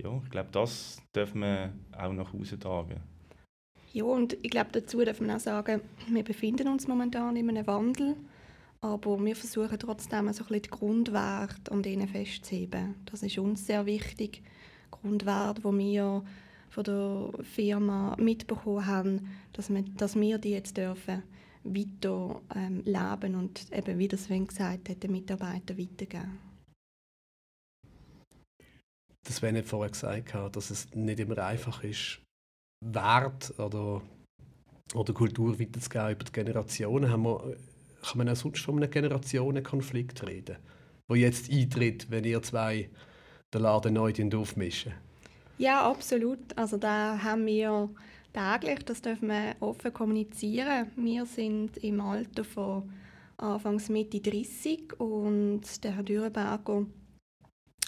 ja, 0.00 0.18
ich 0.24 0.30
glaube, 0.30 0.48
das 0.52 1.02
dürfen 1.14 1.42
wir 1.42 1.72
auch 1.92 2.12
nach 2.12 2.32
Hause 2.32 2.58
tragen. 2.58 3.00
Ja, 3.92 4.04
und 4.04 4.34
ich 4.42 4.50
glaube, 4.50 4.70
dazu 4.72 5.04
darf 5.04 5.20
man 5.20 5.32
auch 5.32 5.40
sagen, 5.40 5.80
wir 6.08 6.22
befinden 6.22 6.68
uns 6.68 6.86
momentan 6.86 7.36
in 7.36 7.48
einem 7.48 7.66
Wandel. 7.66 8.16
Aber 8.82 9.22
wir 9.22 9.36
versuchen 9.36 9.78
trotzdem 9.78 10.32
so 10.32 10.44
ein 10.48 10.62
die 10.62 10.70
Grundwerte 10.70 11.70
an 11.70 11.82
denen 11.82 12.08
festzuheben. 12.08 12.94
Das 13.04 13.22
ist 13.22 13.36
uns 13.36 13.66
sehr 13.66 13.84
wichtig. 13.84 14.42
Grundwerte, 14.90 15.60
die 15.60 15.78
wir 15.78 16.24
von 16.70 16.84
der 16.84 17.30
Firma 17.42 18.16
mitbekommen 18.18 18.86
haben, 18.86 19.28
dass 19.52 19.68
wir, 19.68 19.82
dass 19.82 20.18
wir 20.18 20.38
die 20.38 20.50
jetzt 20.50 20.76
dürfen 20.76 21.22
weiter 21.62 22.40
ähm, 22.54 22.82
leben 22.84 23.34
und 23.34 23.70
eben, 23.70 23.98
wie 23.98 24.08
das 24.08 24.24
Sven 24.24 24.46
gesagt 24.46 24.88
hat, 24.88 25.02
den 25.02 25.12
Mitarbeitern 25.12 25.76
weitergeben. 25.76 26.38
Das 29.24 29.36
Sven 29.36 29.56
hat 29.56 29.66
vorher 29.66 29.90
gesagt, 29.90 30.56
dass 30.56 30.70
es 30.70 30.94
nicht 30.94 31.20
immer 31.20 31.36
einfach 31.38 31.84
ist, 31.84 32.22
Wert 32.80 33.58
oder 33.58 34.02
oder 34.94 35.12
Kultur 35.12 35.58
weiterzugeben 35.58 36.12
über 36.12 36.24
die 36.24 36.32
Generationen, 36.32 37.10
haben 37.10 37.22
wir, 37.22 37.56
kann 38.02 38.18
man 38.18 38.28
auch 38.28 38.36
sonst 38.36 38.64
von 38.64 38.76
einem 38.76 38.90
Generationenkonflikt 38.90 40.26
reden, 40.26 40.56
wo 41.08 41.14
jetzt 41.14 41.50
eintritt, 41.50 42.10
wenn 42.10 42.24
ihr 42.24 42.42
zwei 42.42 42.90
den 43.52 43.62
Laden 43.62 43.94
neu 43.94 44.12
aufmischen. 44.34 44.92
Ja, 45.58 45.88
absolut. 45.88 46.56
Also 46.56 46.76
da 46.76 47.22
haben 47.22 47.46
wir 47.46 47.90
täglich, 48.32 48.84
das 48.84 49.02
dürfen 49.02 49.28
wir 49.28 49.56
offen 49.60 49.92
kommunizieren. 49.92 50.90
Wir 50.96 51.26
sind 51.26 51.76
im 51.78 52.00
Alter 52.00 52.44
von 52.44 52.90
Anfangs 53.36 53.88
Mitte 53.88 54.20
30 54.20 54.98
und 54.98 55.82
der 55.84 55.96
Herr 55.96 56.02
Dürrenberger 56.02 56.86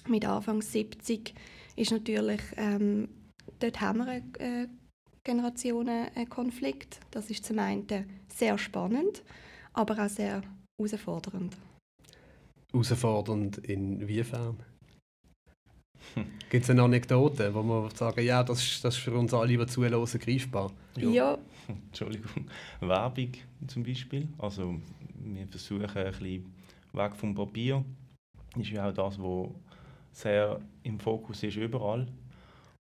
mit 0.08 0.25
Anfang 0.25 0.62
70 0.62 1.34
ist 1.76 1.92
natürlich, 1.92 2.40
ähm, 2.56 3.08
dort 3.61 3.80
haben 3.80 3.99
wir 3.99 4.06
einen 4.08 4.81
äh, 5.24 5.30
Generationenkonflikt. 5.30 7.00
Das 7.10 7.30
ist 7.30 7.44
zum 7.44 7.58
einen 7.58 7.86
sehr 8.28 8.58
spannend, 8.58 9.22
aber 9.72 10.04
auch 10.04 10.08
sehr 10.08 10.42
herausfordernd. 10.78 11.56
Herausfordernd 12.72 13.58
inwiefern? 13.58 14.56
Gibt 16.50 16.64
es 16.64 16.70
eine 16.70 16.82
Anekdote, 16.82 17.54
wo 17.54 17.62
man 17.62 17.90
sagen, 17.90 18.24
ja, 18.24 18.42
das 18.42 18.62
ist, 18.62 18.84
das 18.84 18.96
ist 18.96 19.02
für 19.02 19.12
uns 19.12 19.32
alle, 19.32 19.56
die 19.56 19.66
zuhören, 19.66 20.04
greifbar? 20.04 20.72
Ja. 20.96 21.08
ja. 21.08 21.38
Entschuldigung. 21.68 22.46
Werbung 22.80 23.32
zum 23.66 23.82
Beispiel. 23.82 24.28
Also 24.38 24.74
wir 25.20 25.46
versuchen 25.46 25.86
ein 25.86 26.10
bisschen 26.10 26.52
weg 26.92 27.16
vom 27.16 27.34
Papier. 27.34 27.84
Das 28.54 28.62
ist 28.62 28.70
ja 28.70 28.88
auch 28.88 28.92
das, 28.92 29.18
was 29.18 29.48
sehr 30.12 30.60
im 30.82 30.98
Fokus 30.98 31.42
ist 31.42 31.56
überall. 31.56 32.06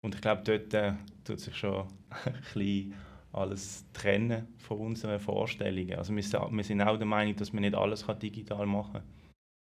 Und 0.04 0.14
ich 0.16 0.20
glaube, 0.20 0.42
dort 0.44 0.74
äh, 0.74 0.94
tut 1.24 1.40
sich 1.40 1.56
schon 1.56 1.86
ein 2.54 2.94
alles 3.32 3.84
trennen 3.92 4.46
von 4.58 4.78
unseren 4.78 5.18
Vorstellungen. 5.18 5.94
Also 5.94 6.14
wir, 6.14 6.22
wir 6.22 6.64
sind 6.64 6.82
auch 6.82 6.98
der 6.98 7.06
Meinung, 7.06 7.34
dass 7.36 7.52
man 7.52 7.62
nicht 7.62 7.74
alles 7.74 8.04
digital 8.20 8.66
machen 8.66 8.94
kann. 8.94 9.02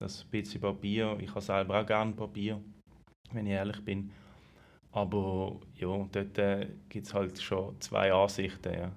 Das 0.00 0.24
bisschen 0.24 0.60
Papier, 0.60 1.16
ich 1.20 1.30
habe 1.30 1.40
selber 1.40 1.80
auch 1.80 1.86
gerne 1.86 2.12
Papier, 2.12 2.60
wenn 3.32 3.46
ich 3.46 3.52
ehrlich 3.52 3.82
bin. 3.84 4.10
Aber 4.92 5.60
ja, 5.76 6.06
dort 6.12 6.38
äh, 6.38 6.68
gibt 6.88 7.06
es 7.06 7.14
halt 7.14 7.40
schon 7.40 7.80
zwei 7.80 8.12
Ansichten. 8.12 8.72
Ja. 8.72 8.92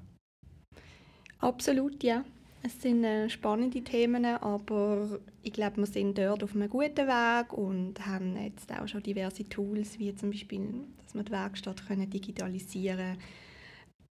Absolut, 1.40 2.04
ja. 2.04 2.24
Es 2.64 2.82
sind 2.82 3.04
äh, 3.04 3.30
spannende 3.30 3.82
Themen, 3.84 4.26
aber 4.26 5.20
ich 5.44 5.54
glaube, 5.54 5.78
wir 5.78 5.86
sind 5.86 6.18
dort 6.18 6.44
auf 6.44 6.56
einem 6.56 6.70
guten 6.70 7.08
Weg 7.08 7.54
und 7.54 8.06
haben 8.06 8.36
jetzt 8.36 8.72
auch 8.78 8.88
schon 8.88 9.02
diverse 9.04 9.48
Tools, 9.48 9.98
wie 10.00 10.14
zum 10.14 10.32
Beispiel, 10.32 10.84
wir 11.18 11.24
die 11.24 11.32
Werkstatt 11.32 11.86
können 11.88 12.10
digitalisieren 12.10 12.98
können, 12.98 13.18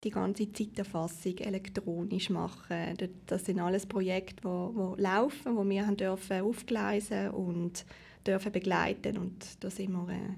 die 0.04 0.10
ganze 0.10 0.52
Zeiterfassung 0.52 1.38
elektronisch 1.38 2.30
machen. 2.30 2.98
Das 3.26 3.46
sind 3.46 3.60
alles 3.60 3.86
Projekte, 3.86 4.42
die, 4.44 4.96
die 4.98 5.02
laufen, 5.02 5.58
die 5.58 5.70
wir 5.70 5.86
haben 5.88 5.98
dürfen 5.98 6.42
aufgleisen 6.42 7.30
und 7.32 7.86
dürfen 8.26 8.52
begleiten 8.52 9.18
und 9.18 9.64
da 9.64 9.70
sind 9.70 9.92
wir, 9.92 10.10
äh, 10.10 10.36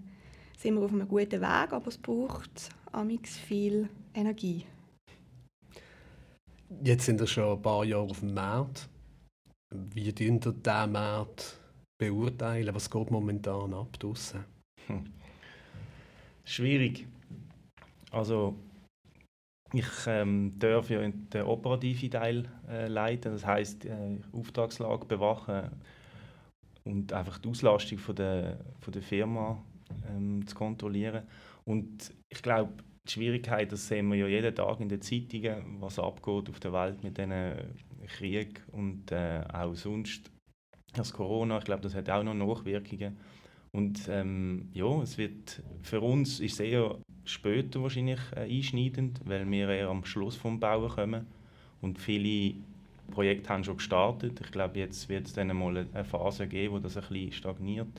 sind 0.57 0.75
wir 0.75 0.81
auf 0.81 0.91
einem 0.91 1.07
guten 1.07 1.41
Weg, 1.41 1.73
aber 1.73 1.87
es 1.87 1.97
braucht 1.97 2.69
amix 2.91 3.37
viel 3.37 3.89
Energie. 4.13 4.65
Jetzt 6.83 7.05
sind 7.05 7.19
wir 7.19 7.27
schon 7.27 7.57
ein 7.57 7.61
paar 7.61 7.85
Jahre 7.85 8.09
auf 8.09 8.19
dem 8.19 8.33
Markt. 8.33 8.89
Wie 9.73 10.11
beurteilen 10.13 10.45
ihr 10.45 10.53
diesen 10.53 10.91
Markt 10.91 11.59
beurteilen? 11.99 12.73
Was 12.73 12.89
geht 12.89 13.11
momentan 13.11 13.73
ab 13.73 13.99
draussen? 13.99 14.45
Hm. 14.87 15.05
Schwierig. 16.45 17.07
Also 18.11 18.55
ich 19.73 19.85
ähm, 20.07 20.53
darf 20.57 20.89
ja 20.89 21.01
den 21.05 21.41
operativen 21.41 22.11
Teil 22.11 22.47
äh, 22.69 22.87
leiten, 22.87 23.33
das 23.33 23.45
heißt 23.45 23.85
äh, 23.85 24.19
Auftragslage 24.31 25.05
bewachen 25.05 25.71
und 26.85 27.11
einfach 27.11 27.39
die 27.39 27.49
Auslastung 27.49 27.97
von 27.97 28.15
der, 28.15 28.59
von 28.79 28.93
der 28.93 29.01
Firma 29.01 29.61
ähm, 30.07 30.45
zu 30.47 30.55
kontrollieren. 30.55 31.23
Und 31.65 32.13
ich 32.29 32.41
glaube, 32.41 32.73
die 33.07 33.11
Schwierigkeit, 33.11 33.71
das 33.71 33.87
sehen 33.87 34.07
wir 34.09 34.17
ja 34.17 34.27
jeden 34.27 34.55
Tag 34.55 34.79
in 34.79 34.89
den 34.89 35.01
Zeitungen, 35.01 35.81
was 35.81 35.99
abgeht 35.99 36.49
auf 36.49 36.59
der 36.59 36.73
Welt 36.73 37.03
mit 37.03 37.17
diesen 37.17 37.55
Krieg 38.07 38.61
und 38.71 39.11
äh, 39.11 39.43
auch 39.51 39.75
sonst. 39.75 40.31
Das 40.93 41.11
Corona, 41.11 41.57
ich 41.57 41.65
glaube, 41.65 41.81
das 41.81 41.95
hat 41.95 42.09
auch 42.09 42.23
noch 42.23 42.33
Nachwirkungen. 42.33 43.17
Und 43.75 44.07
ähm, 44.07 44.69
ja, 44.73 45.01
es 45.01 45.17
wird 45.17 45.61
für 45.81 45.99
uns 45.99 46.39
ist 46.39 46.53
es 46.53 46.59
eher 46.61 46.95
später 47.25 47.81
wahrscheinlich 47.83 48.21
äh, 48.33 48.49
einschneidend, 48.49 49.19
weil 49.25 49.51
wir 49.51 49.67
eher 49.67 49.89
am 49.89 50.05
Schluss 50.05 50.37
vom 50.37 50.61
Bauen 50.61 50.89
kommen 50.89 51.27
und 51.81 51.99
viele 51.99 52.55
Projekte 53.11 53.49
haben 53.49 53.65
schon 53.65 53.75
gestartet. 53.75 54.39
Ich 54.39 54.51
glaube, 54.53 54.79
jetzt 54.79 55.09
wird 55.09 55.27
es 55.27 55.33
dann 55.33 55.47
mal 55.57 55.85
eine 55.93 56.05
Phase 56.05 56.47
geben, 56.47 56.75
wo 56.75 56.79
das 56.79 56.95
ein 56.95 57.03
bisschen 57.09 57.33
stagniert. 57.33 57.89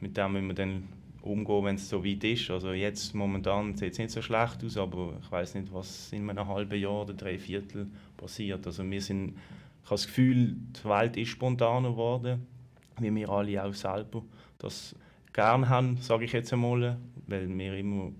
Mit 0.00 0.16
dem 0.16 0.32
müssen 0.32 0.46
wir 0.46 0.54
dann 0.54 0.84
umgehen, 1.20 1.64
wenn 1.66 1.74
es 1.76 1.86
so 1.86 2.02
weit 2.02 2.24
ist. 2.24 2.50
Also 2.50 2.72
jetzt 2.72 3.14
momentan 3.14 3.76
sieht 3.76 3.92
es 3.92 3.98
nicht 3.98 4.10
so 4.10 4.22
schlecht 4.22 4.64
aus, 4.64 4.78
aber 4.78 5.18
ich 5.22 5.30
weiß 5.30 5.56
nicht, 5.56 5.70
was 5.70 6.14
in 6.14 6.30
einem 6.30 6.48
halben 6.48 6.80
Jahr 6.80 7.02
oder 7.02 7.12
drei 7.12 7.38
Viertel 7.38 7.88
passiert. 8.16 8.66
Also 8.66 8.90
wir 8.90 9.02
sind, 9.02 9.34
ich 9.82 9.84
habe 9.84 9.96
das 9.96 10.06
Gefühl, 10.06 10.56
die 10.82 10.88
Welt 10.88 11.18
ist 11.18 11.28
spontaner 11.28 11.90
geworden, 11.90 12.53
wie 13.00 13.14
wir 13.14 13.28
alle 13.28 13.64
auch 13.64 13.74
selber 13.74 14.22
das 14.58 14.94
gerne 15.32 15.68
haben, 15.68 15.96
sage 15.98 16.24
ich 16.24 16.32
jetzt 16.32 16.52
einmal, 16.52 16.98
weil 17.26 17.48
wir 17.48 17.74
immer 17.76 18.12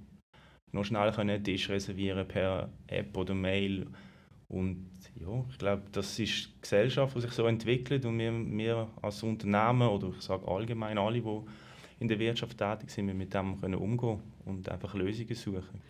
noch 0.73 0.85
schnell 0.85 1.11
einen 1.11 1.45
Tisch 1.45 1.69
reservieren 1.71 2.27
per 2.27 2.71
App 2.89 3.17
oder 3.17 3.35
Mail 3.35 3.87
und 4.49 4.91
ja, 5.15 5.45
ich 5.51 5.59
glaube, 5.59 5.83
das 5.93 6.19
ist 6.19 6.47
die 6.47 6.61
Gesellschaft, 6.61 7.17
die 7.17 7.21
sich 7.23 7.33
so 7.33 7.47
entwickelt 7.47 8.05
und 8.05 8.19
wir, 8.19 8.33
wir 8.33 8.89
als 9.03 9.23
Unternehmen 9.23 9.89
oder 9.89 10.13
ich 10.17 10.23
sage 10.23 10.47
allgemein 10.47 10.99
alle, 10.99 11.21
die 11.21 11.41
in 12.01 12.09
der 12.09 12.19
Wirtschaft 12.19 12.59
tätig 12.59 12.91
sind, 12.91 13.07
wir 13.07 13.15
mit 13.15 13.33
dem 13.33 13.61
können 13.61 13.77
umgehen 13.77 14.21
und 14.45 14.69
einfach 14.69 14.95
Lösungen 14.95 15.35
suchen. 15.35 15.81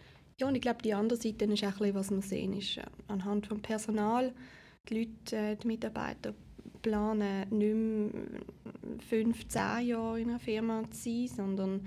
Ja, 0.40 0.48
und 0.48 0.54
ich 0.54 0.60
glaube, 0.60 0.82
die 0.82 0.94
andere 0.94 1.18
Seite 1.18 1.44
ist 1.44 1.64
auch 1.64 1.80
was 1.80 2.10
wir 2.10 2.22
sehen, 2.22 2.54
ist 2.54 2.78
äh, 2.78 2.82
anhand 3.08 3.50
des 3.50 3.60
Personal, 3.60 4.32
die 4.88 4.98
Leute, 4.98 5.36
äh, 5.36 5.56
die 5.56 5.66
Mitarbeiter 5.66 6.34
planen 6.84 7.48
nicht 7.50 7.74
mehr 7.74 8.98
fünf, 9.08 9.48
zehn 9.48 9.88
Jahre 9.88 10.20
in 10.20 10.28
einer 10.28 10.38
Firma 10.38 10.84
zu 10.90 11.02
sein, 11.02 11.28
sondern 11.28 11.80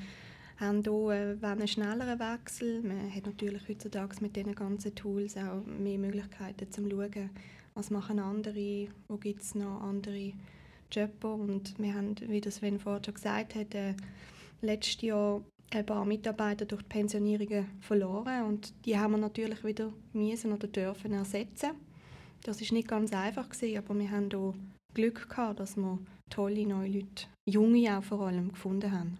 haben 0.59 0.81
hier 0.83 1.37
äh, 1.41 1.45
einen 1.45 1.67
schnelleren 1.67 2.19
Wechsel. 2.19 2.81
Man 2.81 3.13
hat 3.13 3.25
natürlich 3.25 3.69
heutzutage 3.69 4.17
mit 4.21 4.35
diesen 4.35 4.55
ganzen 4.55 4.95
Tools 4.95 5.37
auch 5.37 5.63
mehr 5.65 5.99
Möglichkeiten 5.99 6.71
zu 6.71 6.89
schauen, 6.89 7.29
was 7.75 7.91
machen 7.91 8.19
andere, 8.19 8.87
wo 9.07 9.17
gibt 9.17 9.43
es 9.43 9.55
noch 9.55 9.81
andere 9.81 10.33
Jobber. 10.91 11.35
Und 11.35 11.77
wir 11.77 11.93
haben, 11.93 12.15
wie 12.27 12.41
das 12.41 12.55
Sven 12.55 12.79
vorhin 12.79 13.03
schon 13.03 13.13
gesagt 13.13 13.55
hat, 13.55 13.75
äh, 13.75 13.93
letztes 14.61 15.01
Jahr 15.01 15.41
ein 15.69 15.85
paar 15.85 16.05
Mitarbeiter 16.05 16.65
durch 16.65 16.81
die 16.81 16.89
Pensionierungen 16.89 17.67
verloren 17.81 18.45
und 18.45 18.73
die 18.85 18.97
haben 18.97 19.11
wir 19.11 19.17
natürlich 19.17 19.63
wieder 19.65 19.91
müssen 20.13 20.53
oder 20.53 20.67
dürfen 20.67 21.13
ersetzen. 21.13 21.71
Das 22.43 22.61
ist 22.61 22.71
nicht 22.71 22.87
ganz 22.87 23.11
einfach 23.11 23.49
gewesen, 23.49 23.77
aber 23.77 23.99
wir 23.99 24.09
haben 24.09 24.29
hier 24.31 24.53
Glück 24.97 25.29
gehabt, 25.29 25.59
dass 25.59 25.77
wir 25.77 25.99
tolle 26.31 26.65
neue 26.65 26.89
Leute, 26.89 27.27
junge 27.47 27.97
auch 27.97 28.03
vor 28.03 28.21
allem, 28.21 28.51
gefunden 28.51 28.91
haben. 28.91 29.19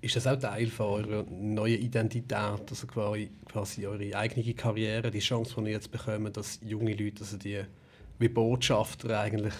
Ist 0.00 0.16
das 0.16 0.26
auch 0.26 0.38
Teil 0.38 0.66
von 0.66 0.86
eurer 0.86 1.24
neuen 1.30 1.80
Identität, 1.80 2.32
also 2.34 2.86
quasi, 2.88 3.30
quasi 3.46 3.86
eure 3.86 4.16
eigene 4.16 4.54
Karriere, 4.54 5.12
die 5.12 5.20
Chance, 5.20 5.54
die 5.58 5.66
ihr 5.66 5.70
jetzt 5.70 5.92
bekommt, 5.92 6.36
dass 6.36 6.58
junge 6.62 6.94
Leute, 6.94 7.20
also 7.20 7.36
die 7.36 7.62
wie 8.18 8.28
Botschafter 8.28 9.20
eigentlich 9.20 9.54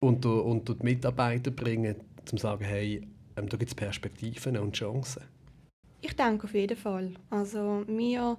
unter, 0.00 0.44
unter 0.44 0.74
die 0.74 0.84
Mitarbeiter 0.84 1.50
bringen, 1.50 1.96
um 2.20 2.26
zu 2.26 2.36
sagen, 2.36 2.64
hey, 2.64 3.02
ähm, 3.36 3.48
da 3.48 3.56
gibt 3.56 3.70
es 3.70 3.74
Perspektiven 3.74 4.56
und 4.56 4.76
Chancen? 4.76 5.22
Ich 6.00 6.14
denke 6.14 6.44
auf 6.44 6.54
jeden 6.54 6.76
Fall. 6.76 7.14
Also 7.30 7.82
wir, 7.88 8.36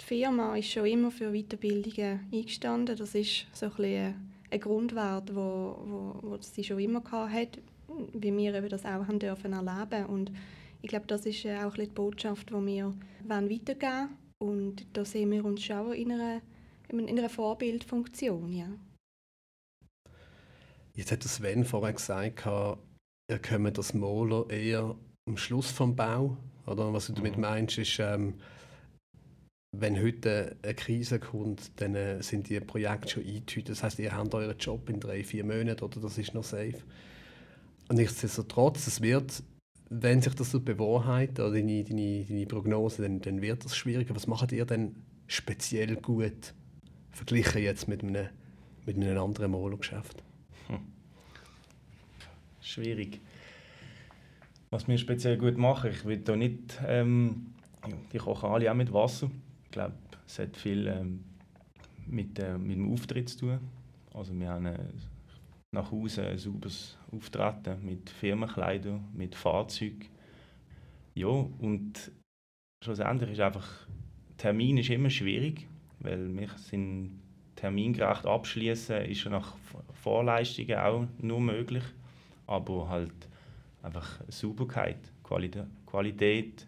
die 0.00 0.04
Firma 0.04 0.56
ist 0.56 0.70
schon 0.70 0.86
immer 0.86 1.12
für 1.12 1.32
Weiterbildungen 1.32 2.28
eingestanden. 2.32 2.96
Das 2.96 3.14
ist 3.14 3.46
so 3.52 3.66
ein, 3.66 3.72
bisschen 3.76 4.33
ein 4.54 4.60
Grundwert, 4.60 5.34
wo, 5.34 5.76
wo, 5.84 6.18
wo 6.22 6.38
sie 6.40 6.64
schon 6.64 6.78
immer 6.78 7.02
hat, 7.10 7.58
wie 8.12 8.36
wir 8.36 8.54
eben 8.54 8.68
das 8.68 8.84
auch 8.84 9.06
haben 9.06 9.18
dürfen 9.18 9.52
erleben 9.52 10.06
und 10.06 10.32
ich 10.84 10.90
glaube, 10.90 11.06
das 11.06 11.24
ist 11.24 11.46
auch 11.46 11.48
ein 11.48 11.70
bisschen 11.70 11.84
die 11.86 11.94
Botschaft, 11.94 12.50
die 12.50 12.66
wir 12.66 12.94
weitergeben 13.26 13.80
wollen. 13.80 14.08
Und 14.38 14.86
da 14.92 15.02
sehen 15.02 15.30
wir 15.30 15.42
uns 15.42 15.64
schon 15.64 15.94
in 15.94 16.12
einer, 16.12 16.42
in 16.88 17.08
einer 17.08 17.30
Vorbildfunktion. 17.30 18.52
Ja. 18.52 18.68
Jetzt 20.94 21.10
hat 21.10 21.22
Sven 21.22 21.64
vorher 21.64 21.94
gesagt, 21.94 22.44
ihr 22.44 23.38
kommt 23.38 23.78
das 23.78 23.94
Moler 23.94 24.50
eher 24.50 24.94
am 25.26 25.36
Schluss 25.38 25.70
vom 25.70 25.96
Bau. 25.96 26.36
Oder 26.66 26.92
was 26.92 27.06
du 27.06 27.14
damit 27.14 27.36
mhm. 27.36 27.40
meinst, 27.40 27.78
ist, 27.78 27.98
ähm, 27.98 28.34
wenn 29.80 30.00
heute 30.02 30.56
eine 30.62 30.74
Krise 30.74 31.18
kommt, 31.18 31.80
dann 31.80 31.94
äh, 31.94 32.22
sind 32.22 32.48
die 32.48 32.60
Projekte 32.60 33.08
schon 33.08 33.24
eingetütet. 33.24 33.70
Das 33.70 33.82
heißt, 33.82 33.98
ihr 33.98 34.16
habt 34.16 34.34
euren 34.34 34.58
Job 34.58 34.88
in 34.88 35.00
drei, 35.00 35.24
vier 35.24 35.44
Monaten 35.44 35.84
oder 35.84 36.00
das 36.00 36.18
ist 36.18 36.34
noch 36.34 36.44
safe. 36.44 36.82
Und 37.88 37.96
nichtsdestotrotz, 37.96 38.86
es 38.86 39.00
wird, 39.00 39.42
wenn 39.90 40.22
sich 40.22 40.34
das 40.34 40.50
so 40.50 40.60
bewahrheitet, 40.60 41.40
oder 41.40 41.52
deine, 41.52 41.84
deine, 41.84 42.24
deine 42.24 42.46
Prognose, 42.46 43.02
dann, 43.02 43.20
dann 43.20 43.42
wird 43.42 43.64
das 43.64 43.76
schwieriger. 43.76 44.14
Was 44.14 44.26
macht 44.26 44.52
ihr 44.52 44.64
denn 44.64 44.96
speziell 45.26 45.96
gut 45.96 46.54
verglichen 47.10 47.62
jetzt 47.62 47.88
mit 47.88 48.02
einem, 48.02 48.28
mit 48.86 48.96
einem 48.96 49.18
anderen 49.18 49.50
Molo-Geschäft? 49.50 50.22
Hm. 50.68 50.80
Schwierig. 52.60 53.20
Was 54.70 54.88
wir 54.88 54.98
speziell 54.98 55.36
gut 55.36 55.56
machen, 55.56 55.90
ich 55.90 56.04
will 56.04 56.18
da 56.18 56.34
nicht, 56.34 56.80
ähm, 56.86 57.54
die 58.12 58.18
kochen 58.18 58.50
alle 58.50 58.70
auch 58.70 58.74
mit 58.74 58.92
Wasser. 58.92 59.30
Ich 59.74 59.76
glaube, 59.76 59.94
es 60.24 60.38
hat 60.38 60.56
viel 60.56 60.86
ähm, 60.86 61.24
mit, 62.06 62.38
äh, 62.38 62.56
mit 62.56 62.76
dem 62.76 62.92
Auftritt 62.92 63.28
zu 63.28 63.38
tun. 63.38 63.58
Also 64.12 64.32
wir 64.38 64.48
haben 64.48 64.66
äh, 64.66 64.78
nach 65.72 65.90
Hause 65.90 66.28
ein 66.28 66.38
sauberes 66.38 66.96
Auftreten 67.10 67.84
mit 67.84 68.08
Firmenkleidern, 68.08 69.08
mit 69.12 69.34
Fahrzeug. 69.34 70.08
Ja, 71.16 71.26
und 71.26 72.12
schlussendlich 72.84 73.32
ist 73.32 73.40
einfach, 73.40 73.88
Termin 74.36 74.76
ist 74.76 74.90
immer 74.90 75.10
schwierig, 75.10 75.66
weil 75.98 76.32
wir 76.36 76.50
sind 76.56 77.20
termingerecht 77.56 78.26
abschließen 78.26 79.06
ist 79.06 79.26
nach 79.26 79.56
Vorleistungen 79.92 80.78
auch 80.78 81.08
nur 81.18 81.40
möglich, 81.40 81.82
aber 82.46 82.88
halt 82.88 83.28
einfach 83.82 84.20
Sauberkeit, 84.28 85.00
Qualität, 85.24 85.66
Qualität 85.84 86.64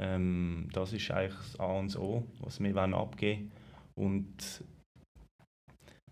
ähm, 0.00 0.68
das 0.72 0.92
ist 0.92 1.10
eigentlich 1.10 1.34
das 1.34 1.60
A 1.60 1.78
und 1.78 1.96
O, 1.98 2.24
was 2.40 2.60
wir 2.60 2.76
abgeben 2.76 3.50
wollen. 3.96 4.12
Und 4.12 4.64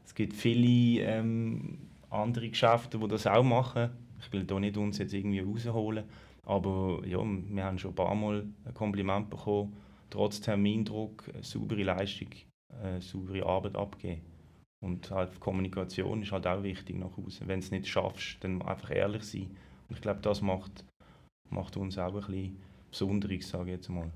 es 0.05 0.15
gibt 0.15 0.35
viele 0.35 1.03
ähm, 1.03 1.79
andere 2.11 2.49
Geschäfte, 2.49 2.99
die 2.99 3.09
das 3.09 3.27
auch 3.27 3.45
machen. 3.45 3.91
Ich 4.21 4.33
will 4.33 4.45
da 4.45 4.59
nicht 4.59 4.77
uns 4.77 4.99
jetzt 4.99 5.15
irgendwie 5.15 5.41
rausholen, 5.41 6.05
aber 6.45 7.03
ja, 7.07 7.19
wir 7.23 7.65
haben 7.65 7.79
schon 7.79 7.93
ein 7.93 7.97
paar 7.97 8.15
Mal 8.15 8.47
ein 8.65 8.75
Kompliment 8.75 9.31
bekommen, 9.31 9.77
trotz 10.11 10.41
Termindruck 10.41 11.29
eine 11.33 11.43
saubere 11.45 11.83
Leistung, 11.83 12.31
eine 12.83 13.01
saubere 13.01 13.45
Arbeit 13.47 13.77
abgeben. 13.77 14.23
Und 14.85 15.11
halt 15.11 15.39
Kommunikation 15.41 16.23
ist 16.23 16.33
halt 16.33 16.47
auch 16.47 16.63
wichtig 16.63 16.97
nach 16.97 17.17
außen. 17.17 17.47
Wenn 17.47 17.61
du 17.61 17.67
es 17.67 17.71
nicht 17.71 17.89
schaffst, 17.89 18.37
dann 18.41 18.63
einfach 18.63 18.91
ehrlich 18.91 19.25
sein. 19.25 19.57
Und 19.89 19.97
ich 19.97 20.01
glaube, 20.01 20.21
das 20.21 20.43
macht, 20.43 20.85
macht 21.51 21.77
uns 21.77 21.99
auch 21.99 22.15
ein 22.15 22.21
bisschen 22.21 22.57
Besonderes, 22.91 23.49
sage 23.49 23.71
ich 23.71 23.77
jetzt 23.77 23.89
mal. 23.89 24.11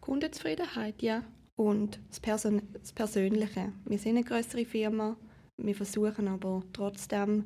Kundenzufriedenheit, 0.00 1.02
ja. 1.02 1.24
Und 1.56 2.00
das, 2.08 2.20
Person 2.20 2.62
das 2.72 2.92
Persönliche. 2.92 3.72
Wir 3.84 3.98
sind 3.98 4.16
eine 4.16 4.24
größere 4.24 4.64
Firma, 4.64 5.16
wir 5.56 5.74
versuchen 5.74 6.28
aber 6.28 6.62
trotzdem, 6.72 7.44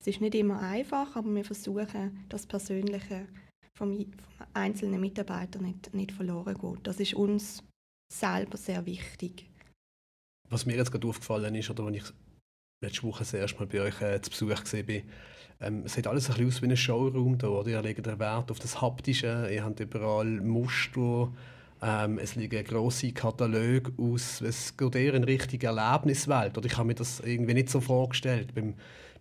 es 0.00 0.06
ist 0.06 0.20
nicht 0.20 0.34
immer 0.34 0.60
einfach, 0.60 1.14
aber 1.14 1.34
wir 1.34 1.44
versuchen, 1.44 2.24
das 2.30 2.46
Persönliche 2.46 3.28
vom, 3.76 3.94
vom 3.94 4.46
einzelnen 4.54 5.00
Mitarbeiter 5.00 5.60
nicht, 5.60 5.92
nicht 5.92 6.12
verloren 6.12 6.56
geht. 6.56 6.86
Das 6.86 6.98
ist 7.00 7.14
uns 7.14 7.62
selber 8.12 8.56
sehr 8.56 8.86
wichtig. 8.86 9.46
Was 10.48 10.66
mir 10.66 10.76
jetzt 10.76 10.90
gerade 10.90 11.06
aufgefallen 11.06 11.54
ist, 11.54 11.70
oder 11.70 11.86
wenn 11.86 11.94
ich 11.94 12.04
letzte 12.80 13.02
Woche 13.02 13.20
das 13.20 13.34
erste 13.34 13.58
Mal 13.58 13.66
bei 13.66 13.80
euch 13.82 14.00
äh, 14.00 14.20
zu 14.22 14.30
Besuch 14.30 14.48
war, 14.50 15.02
ähm, 15.62 15.82
es 15.84 15.94
sieht 15.94 16.06
alles 16.06 16.30
ein 16.30 16.34
bisschen 16.34 16.48
aus 16.48 16.62
wie 16.62 16.66
ein 16.66 16.76
Showroom 16.76 17.36
da, 17.36 17.48
oder? 17.48 17.68
Ihr 17.68 17.82
legt 17.82 18.06
Wert 18.06 18.50
auf 18.50 18.58
das 18.58 18.80
Haptische, 18.80 19.48
ihr 19.52 19.62
habt 19.62 19.80
überall 19.80 20.40
Muster, 20.40 21.30
ähm, 21.82 22.18
es 22.18 22.36
liegen 22.36 22.64
grosse 22.64 23.12
Kataloge 23.12 23.92
aus. 23.98 24.40
Es 24.40 24.76
geht 24.76 24.94
eher 24.94 25.14
in 25.14 25.24
Richtung 25.24 25.60
Erlebniswelt. 25.60 26.56
Oder 26.56 26.66
ich 26.66 26.76
habe 26.76 26.86
mir 26.86 26.94
das 26.94 27.20
irgendwie 27.20 27.54
nicht 27.54 27.70
so 27.70 27.80
vorgestellt 27.80 28.54
beim, 28.54 28.74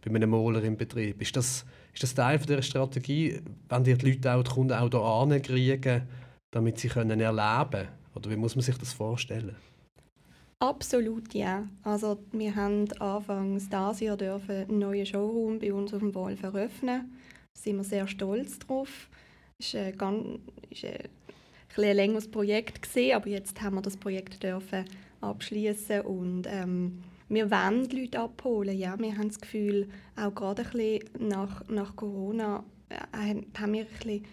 bei 0.03 0.13
einem 0.13 0.29
Maler 0.29 0.63
im 0.63 0.77
Betrieb. 0.77 1.21
Ist 1.21 1.35
das, 1.35 1.65
ist 1.93 2.03
das 2.03 2.13
Teil 2.13 2.37
von 2.37 2.47
dieser 2.47 2.61
Strategie, 2.61 3.41
wenn 3.67 3.83
die 3.83 3.93
Leute 3.93 4.33
auch, 4.33 4.43
die 4.43 4.51
Kunden 4.51 4.73
auch 4.73 4.89
hier 4.89 5.41
kriegen, 5.41 6.07
damit 6.51 6.79
sie 6.79 6.89
können 6.89 7.19
erleben 7.19 7.69
können? 7.71 7.87
Oder 8.15 8.29
wie 8.29 8.35
muss 8.37 8.55
man 8.55 8.63
sich 8.63 8.77
das 8.77 8.93
vorstellen? 8.93 9.55
Absolut, 10.61 11.33
ja. 11.33 11.67
Also 11.83 12.19
wir 12.33 12.53
haben 12.55 12.91
anfangs 12.99 13.69
dieses 13.69 13.99
Jahr 14.01 14.17
dürfen 14.17 14.65
einen 14.67 14.79
neuen 14.79 15.05
Showroom 15.05 15.59
bei 15.59 15.73
uns 15.73 15.93
auf 15.93 15.99
dem 15.99 16.13
Wolf 16.13 16.43
eröffnen. 16.43 17.17
Da 17.53 17.61
sind 17.61 17.77
wir 17.77 17.83
sehr 17.85 18.07
stolz 18.07 18.59
drauf. 18.59 19.09
Es 19.57 19.67
ist, 19.67 19.73
äh, 19.75 19.91
ganz, 19.93 20.39
ist 20.69 20.83
äh, 20.83 21.07
ein 21.77 21.95
längeres 21.95 22.29
Projekt 22.29 22.81
gesehen, 22.81 23.15
aber 23.15 23.29
jetzt 23.29 23.61
haben 23.61 23.75
wir 23.75 23.81
das 23.81 23.95
Projekt 23.95 24.43
dürfen 24.43 24.83
abschließen 25.21 26.01
und 26.01 26.45
ähm, 26.47 27.03
wir 27.29 27.49
wollen 27.51 27.87
die 27.87 28.01
Leute 28.01 28.19
abholen. 28.19 28.77
Ja, 28.77 28.99
wir 28.99 29.17
haben 29.17 29.29
das 29.29 29.39
Gefühl, 29.39 29.87
auch 30.17 30.33
gerade 30.35 30.63
ein 30.63 30.71
bisschen 30.71 31.27
nach, 31.29 31.67
nach 31.69 31.95
Corona 31.95 32.65
äh, 32.89 32.95
haben 33.57 33.73
wir 33.73 33.81
ein 33.81 33.87
bisschen 33.87 34.25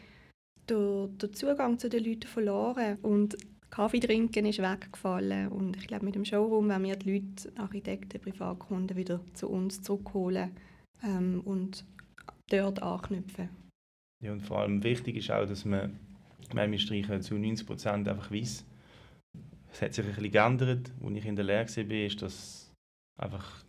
den, 0.69 1.19
den 1.19 1.35
Zugang 1.35 1.79
zu 1.79 1.89
den 1.89 2.05
Leuten 2.05 2.27
verloren 2.27 2.99
und 3.03 3.37
Kaffee 3.71 4.01
trinken 4.01 4.47
ist 4.47 4.59
weggefallen 4.59 5.49
und 5.49 5.77
ich 5.77 5.87
glaube 5.87 6.05
mit 6.05 6.15
dem 6.15 6.25
Showroom 6.25 6.69
werden 6.69 6.85
wir 6.85 6.97
die 6.97 7.15
Leute, 7.15 7.53
Architekten, 7.61 8.21
Privatkunden 8.21 8.97
wieder 8.97 9.21
zu 9.35 9.49
uns 9.49 9.83
zurückholen 9.83 10.53
ähm, 11.03 11.43
und 11.45 11.85
dort 12.49 12.83
anknüpfen. 12.83 13.49
Ja, 14.23 14.33
und 14.33 14.41
vor 14.41 14.61
allem 14.61 14.83
wichtig 14.83 15.17
ist 15.17 15.31
auch, 15.31 15.47
dass 15.47 15.65
man 15.65 15.99
weil 16.53 16.71
wir 16.71 16.79
streichen 16.79 17.23
zu 17.23 17.35
90 17.35 17.87
einfach 17.87 18.31
weiß. 18.31 18.65
Es 19.73 19.83
hat 19.83 19.95
sich 19.95 20.05
ein 20.05 20.15
bisschen 20.15 20.31
geändert. 20.31 20.93
Als 21.05 21.17
ich 21.17 21.27
in 21.27 21.37
der 21.37 21.45
Lehre 21.45 21.67
war, 21.67 22.07
ist 22.07 22.23
das 22.23 22.73
einfach 23.19 23.65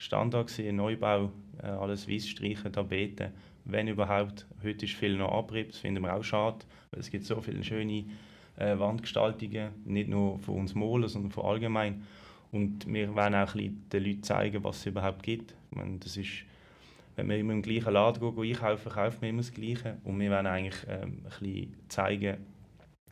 Standard 0.00 0.48
gewesen, 0.48 0.76
Neubau, 0.76 1.30
äh, 1.62 1.66
alles 1.66 2.08
weiß 2.08 2.28
streichen, 2.28 2.72
Tapeten, 2.72 3.32
wenn 3.64 3.86
überhaupt. 3.86 4.46
Heute 4.62 4.86
ist 4.86 4.94
viel 4.94 5.16
noch 5.16 5.30
Abrieb, 5.30 5.70
das 5.70 5.78
finden 5.78 6.02
wir 6.02 6.14
auch 6.14 6.24
schade, 6.24 6.64
weil 6.90 7.00
es 7.00 7.10
gibt 7.10 7.24
so 7.24 7.40
viele 7.40 7.62
schöne 7.62 8.06
äh, 8.56 8.78
Wandgestaltungen, 8.78 9.70
nicht 9.84 10.08
nur 10.08 10.38
von 10.38 10.56
uns 10.56 10.74
Molen, 10.74 11.08
sondern 11.08 11.30
von 11.30 11.44
allgemein. 11.44 12.02
Und 12.50 12.86
wir 12.86 13.14
wollen 13.14 13.34
auch 13.34 13.52
den 13.54 13.82
Leuten 13.92 14.22
zeigen, 14.22 14.62
was 14.62 14.78
es 14.78 14.86
überhaupt 14.86 15.22
gibt. 15.22 15.54
Meine, 15.70 15.98
das 15.98 16.16
ist 16.16 16.44
wenn 17.16 17.28
wir 17.28 17.38
immer 17.38 17.52
im 17.52 17.62
gleichen 17.62 17.92
Laden 17.92 18.34
gehen, 18.34 18.50
einkaufen, 18.50 18.90
kaufen 18.90 19.20
wir 19.20 19.28
immer 19.28 19.42
das 19.42 19.52
Gleiche. 19.52 19.98
Und 20.04 20.18
wir 20.18 20.30
wollen 20.30 20.46
eigentlich 20.46 20.86
ähm, 20.88 21.18
ein 21.18 21.22
bisschen 21.24 21.76
zeigen, 21.88 22.38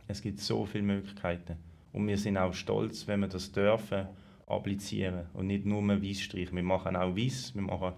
es 0.09 0.23
gibt 0.23 0.41
so 0.41 0.65
viele 0.65 0.85
Möglichkeiten. 0.85 1.57
Und 1.93 2.07
wir 2.09 2.17
sind 2.17 2.39
auch 2.39 2.55
stolz, 2.55 3.07
wenn 3.07 3.21
wir 3.21 3.29
das 3.29 3.53
dürfen 3.53 4.07
applizieren 4.47 5.27
und 5.35 5.47
nicht 5.47 5.65
nur 5.65 5.81
einen 5.81 6.03
Weissstrich. 6.03 6.53
Wir 6.53 6.63
machen 6.63 6.97
auch 6.97 7.17
Weiss, 7.17 7.55
wir 7.55 7.63
machen 7.63 7.93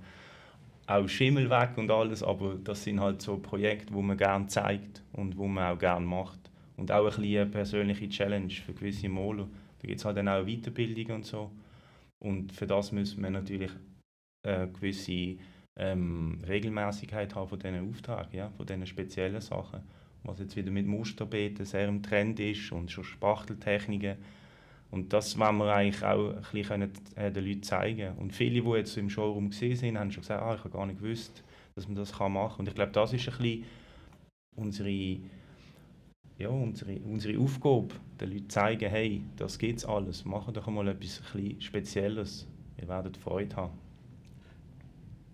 auch 0.87 1.09
Schimmel 1.09 1.49
weg 1.49 1.71
und 1.77 1.91
alles, 1.91 2.23
aber 2.23 2.57
das 2.63 2.85
sind 2.85 3.01
halt 3.01 3.23
so 3.23 3.39
Projekte, 3.39 3.95
wo 3.95 4.03
man 4.03 4.19
gerne 4.19 4.49
zeigt 4.49 5.03
und 5.13 5.39
wo 5.39 5.47
man 5.47 5.73
auch 5.73 5.79
gerne 5.79 6.05
macht. 6.05 6.39
Und 6.77 6.91
auch 6.91 7.05
ein 7.05 7.07
bisschen 7.07 7.41
eine 7.41 7.51
persönliche 7.51 8.09
Challenge 8.09 8.51
für 8.51 8.73
gewisse 8.73 9.09
Moler. 9.09 9.49
Da 9.81 9.89
gibt 9.89 9.99
es 9.99 10.05
halt 10.05 10.17
dann 10.17 10.29
auch 10.29 10.45
Weiterbildung 10.47 11.17
und 11.17 11.27
so. 11.27 11.51
Und 12.19 12.53
für 12.53 12.67
das 12.67 12.93
müssen 12.93 13.23
wir 13.23 13.31
natürlich 13.31 13.71
äh, 14.47 14.67
gewisse 14.69 15.37
ähm, 15.77 16.41
Regelmäßigkeit 16.47 17.35
haben 17.35 17.49
von 17.49 17.59
diesen 17.59 17.89
Aufträgen, 17.89 18.37
ja, 18.37 18.51
von 18.51 18.67
diesen 18.67 18.87
speziellen 18.87 19.41
Sachen. 19.41 19.81
Was 20.25 20.39
jetzt 20.39 20.55
wieder 20.55 20.71
mit 20.71 20.87
Musterbeten 20.87 21.65
sehr 21.65 21.89
im 21.89 22.03
Trend 22.03 22.39
ist 22.39 22.71
und 22.71 22.91
schon 22.91 23.05
Spachteltechniken. 23.05 24.17
Und 24.93 25.13
das 25.13 25.39
wollen 25.39 25.57
wir 25.57 25.75
eigentlich 25.75 26.05
auch 26.05 26.35
ein 26.35 26.43
bisschen 26.53 26.93
äh, 27.17 27.33
den 27.33 27.45
Leuten 27.47 27.63
zeigen. 27.63 28.15
Und 28.19 28.33
viele, 28.33 28.63
die 28.63 28.71
jetzt 28.71 28.97
im 28.99 29.09
Showroom 29.09 29.51
gesehen 29.51 29.75
sind, 29.75 29.99
haben 29.99 30.13
schon 30.13 30.21
gesagt, 30.21 30.43
ah, 30.43 30.55
ich 30.55 30.61
habe 30.61 30.71
gar 30.71 30.87
nicht 30.87 31.01
gewusst, 31.01 31.43
dass 31.75 31.89
man 31.89 31.97
das 31.97 32.13
machen 32.19 32.35
kann. 32.35 32.53
Und 32.59 32.69
ich 32.69 32.75
glaube, 32.75 32.93
das 32.93 33.13
ist 33.15 33.27
ein 33.29 33.39
bisschen 33.39 33.65
unsere, 34.55 35.19
ja, 36.39 36.49
unsere, 36.49 36.99
unsere 37.01 37.39
Aufgabe, 37.39 37.89
den 38.21 38.33
Leuten 38.33 38.51
zeigen, 38.51 38.91
hey, 38.91 39.23
das 39.37 39.59
geht's 39.59 39.85
alles, 39.85 40.25
machen 40.25 40.55
doch 40.55 40.67
mal 40.69 40.89
etwas 40.89 41.23
Spezielles. 41.59 42.47
Ihr 42.81 42.89
werdet 42.89 43.17
Freude 43.17 43.55
haben 43.57 43.83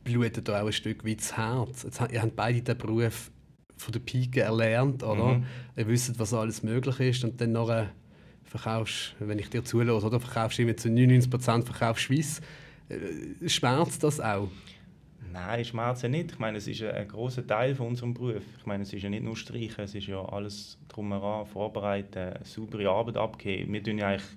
blutet 0.09 0.49
da 0.49 0.63
auch 0.63 0.67
ein 0.67 0.73
Stück 0.73 1.05
weit 1.05 1.21
das 1.21 1.37
Herz. 1.37 1.83
Jetzt, 1.83 2.01
ihr 2.13 2.23
habt 2.23 2.37
beide 2.37 2.63
den 2.63 2.79
Beruf 2.79 3.31
von 3.77 3.93
der 3.93 4.01
Pike 4.01 4.41
erlernt, 4.41 5.03
oder? 5.03 5.35
Mhm. 5.35 5.45
Ihr 5.77 5.87
wisst, 5.87 6.19
was 6.19 6.35
alles 6.35 6.63
möglich 6.63 6.99
ist 7.01 7.25
und 7.25 7.41
dann 7.41 7.53
noch 7.53 7.87
verkaufst, 8.45 9.15
wenn 9.19 9.39
ich 9.39 9.51
dir 9.51 9.63
zulasse, 9.65 10.07
oder 10.07 10.21
verkaufst 10.21 10.59
du 10.59 10.63
immer 10.63 10.77
zu 10.77 10.89
99% 10.89 11.65
verkaufst 11.65 12.05
Schweiz. 12.05 12.41
Äh, 12.89 13.49
schmerzt 13.49 14.03
das 14.03 14.21
auch? 14.21 14.49
Nein, 15.33 15.65
schmerzt 15.65 16.03
ja 16.03 16.09
nicht. 16.09 16.33
Ich 16.33 16.39
meine, 16.39 16.59
es 16.59 16.67
ist 16.67 16.83
ein, 16.83 16.91
ein 16.91 17.09
großer 17.09 17.47
Teil 17.47 17.75
von 17.75 17.89
unserem 17.89 18.15
Beruf. 18.15 18.43
Ich 18.59 18.67
meine, 18.67 18.83
es 18.83 18.93
ist 18.93 19.03
ja 19.03 19.11
nicht 19.11 19.25
nur 19.25 19.37
Streichen, 19.37 19.85
es 19.85 19.95
ist 19.95 20.07
ja 20.07 20.25
alles 20.25 20.79
drumheran, 20.89 21.47
vorbereiten, 21.47 22.35
saubere 22.45 22.89
Arbeit 22.89 23.17
abgeben. 23.17 23.73
Wir 23.73 23.83
tun 23.83 23.99
ja 23.99 24.09
eigentlich 24.09 24.29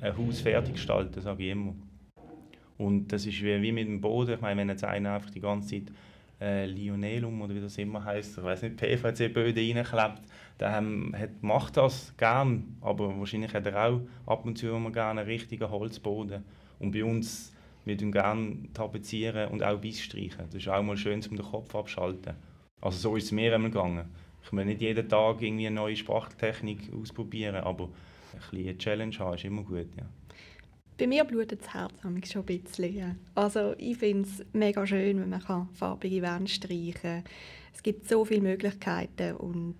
ein 0.00 0.16
Haus 0.16 0.40
fertig 0.40 0.74
gestalten, 0.74 1.20
sage 1.20 1.44
ich 1.44 1.50
immer. 1.50 1.74
Und 2.78 3.12
das 3.12 3.26
ist 3.26 3.40
wie, 3.42 3.62
wie 3.62 3.72
mit 3.72 3.86
dem 3.86 4.00
Boden. 4.00 4.34
Ich 4.34 4.40
meine, 4.40 4.60
wenn 4.60 4.68
jetzt 4.68 4.84
einer 4.84 5.14
einfach 5.14 5.30
die 5.30 5.40
ganze 5.40 5.68
Zeit 5.68 5.94
äh, 6.40 6.66
Lionelum 6.66 7.40
oder 7.42 7.54
wie 7.54 7.60
das 7.60 7.78
immer 7.78 8.04
heißt, 8.04 8.38
ich 8.38 8.44
weiß 8.44 8.62
nicht, 8.62 8.76
PVC-Böden 8.76 9.76
reinklebt, 9.76 10.22
der 10.58 10.78
ähm, 10.78 11.14
hat, 11.16 11.42
macht 11.42 11.76
das 11.76 12.14
gern, 12.16 12.76
aber 12.80 13.16
wahrscheinlich 13.18 13.54
hat 13.54 13.66
er 13.66 13.88
auch 13.88 14.00
ab 14.26 14.44
und 14.44 14.58
zu 14.58 14.68
immer 14.68 14.90
gerne 14.90 15.20
einen 15.20 15.30
richtigen 15.30 15.70
Holzboden. 15.70 16.42
Und 16.80 16.90
bei 16.90 17.04
uns, 17.04 17.54
wir 17.84 17.98
tun 17.98 18.12
gerne 18.12 18.56
tapezieren 18.74 19.50
und 19.50 19.62
auch 19.62 19.80
Biss 19.80 20.00
streichen. 20.00 20.46
Das 20.46 20.54
ist 20.54 20.68
auch 20.68 20.82
mal 20.82 20.96
schön, 20.96 21.20
um 21.28 21.36
den 21.36 21.44
Kopf 21.44 21.74
abschalten. 21.74 22.34
Also 22.80 22.98
so 22.98 23.16
ist 23.16 23.24
es 23.24 23.32
mir 23.32 23.54
einmal 23.54 23.70
gegangen. 23.70 24.10
Ich 24.44 24.52
will 24.52 24.64
nicht 24.64 24.80
jeden 24.80 25.08
Tag 25.08 25.40
irgendwie 25.40 25.66
eine 25.66 25.76
neue 25.76 25.96
Sprachtechnik 25.96 26.92
ausprobieren, 26.92 27.56
aber 27.56 27.88
bisschen 28.50 28.68
eine 28.68 28.78
Challenge 28.78 29.18
haben 29.18 29.34
ist 29.34 29.44
immer 29.44 29.62
gut, 29.62 29.88
ja. 29.96 30.04
Bei 30.98 31.06
mir 31.06 31.24
blutet 31.24 31.62
das 31.62 31.74
Herz 31.74 31.92
schon 32.02 32.42
ein 32.42 32.46
bisschen. 32.46 32.94
Ja. 32.94 33.16
Also 33.34 33.74
ich 33.78 33.96
finde 33.96 34.28
es 34.28 34.44
mega 34.52 34.86
schön, 34.86 35.20
wenn 35.20 35.30
man 35.30 35.68
farbige 35.72 36.22
Wände 36.22 36.50
streichen 36.50 36.92
kann. 37.00 37.24
Es 37.74 37.82
gibt 37.82 38.08
so 38.08 38.24
viele 38.24 38.42
Möglichkeiten 38.42 39.36
und 39.36 39.76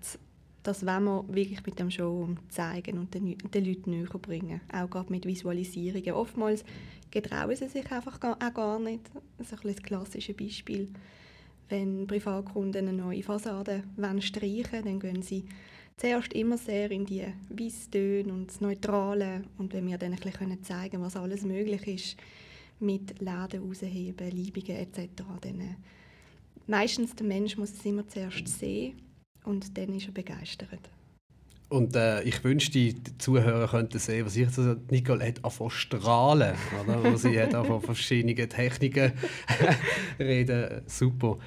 das 0.63 0.85
wollen 0.85 1.03
wir 1.03 1.25
wirklich 1.27 1.65
mit 1.65 1.77
dem 1.77 1.91
Show 1.91 2.29
zeigen 2.49 2.97
und 2.97 3.13
den, 3.13 3.37
den 3.37 3.65
Leuten 3.65 3.91
näher 3.91 4.19
bringen. 4.19 4.61
Auch 4.71 4.89
gerade 4.89 5.11
mit 5.11 5.25
Visualisierungen. 5.25 6.13
Oftmals 6.13 6.63
getrauen 7.11 7.55
sie 7.55 7.67
sich 7.67 7.91
einfach 7.91 8.17
auch 8.21 8.53
gar 8.53 8.79
nicht. 8.79 9.11
Das 9.37 9.51
ist 9.51 9.65
ein 9.65 9.73
das 9.73 9.83
klassische 9.83 10.33
Beispiel. 10.33 10.89
Wenn 11.67 12.07
Privatkunden 12.07 12.87
eine 12.87 12.97
neue 12.97 13.23
Fassade 13.23 13.83
streichen 14.19 14.71
wollen, 14.71 14.85
dann 14.85 14.99
gehen 14.99 15.21
sie 15.21 15.45
zuerst 15.97 16.33
immer 16.33 16.57
sehr 16.57 16.91
in 16.91 17.05
die 17.05 17.25
Weisstöne 17.49 18.31
und 18.31 18.47
das 18.47 18.61
Neutrale. 18.61 19.43
Und 19.57 19.73
wenn 19.73 19.87
wir 19.87 19.97
dann 19.97 20.13
ein 20.13 20.19
bisschen 20.19 20.63
zeigen 20.63 20.91
können, 20.91 21.03
was 21.03 21.17
alles 21.17 21.43
möglich 21.43 21.87
ist, 21.87 22.17
mit 22.79 23.19
Läden 23.19 23.63
rausheben, 23.63 24.31
Liebungen 24.31 24.77
etc., 24.77 25.23
dann 25.41 25.59
äh, 25.59 25.75
meistens 26.67 27.15
der 27.15 27.27
Mensch 27.27 27.57
muss 27.57 27.73
es 27.73 27.85
immer 27.85 28.07
zuerst 28.07 28.47
sehen 28.47 28.95
und 29.43 29.77
dann 29.77 29.93
ist 29.93 30.07
er 30.07 30.13
begeistert. 30.13 30.89
Und 31.69 31.95
äh, 31.95 32.21
ich 32.21 32.43
wünschte, 32.43 32.73
die 32.77 33.17
Zuhörer 33.17 33.67
könnten 33.67 33.97
sehen, 33.97 34.27
was 34.27 34.35
ich 34.35 34.47
so, 34.51 34.75
Nicole 34.91 35.25
hat 35.25 35.39
von 35.51 35.71
strahlen, 35.71 36.55
oder? 36.83 37.03
Wo 37.03 37.15
sie 37.15 37.41
hat 37.41 37.53
von 37.53 37.81
verschiedenen 37.81 38.47
Techniken 38.47 39.13
reden. 40.19 40.83
Super. 40.85 41.39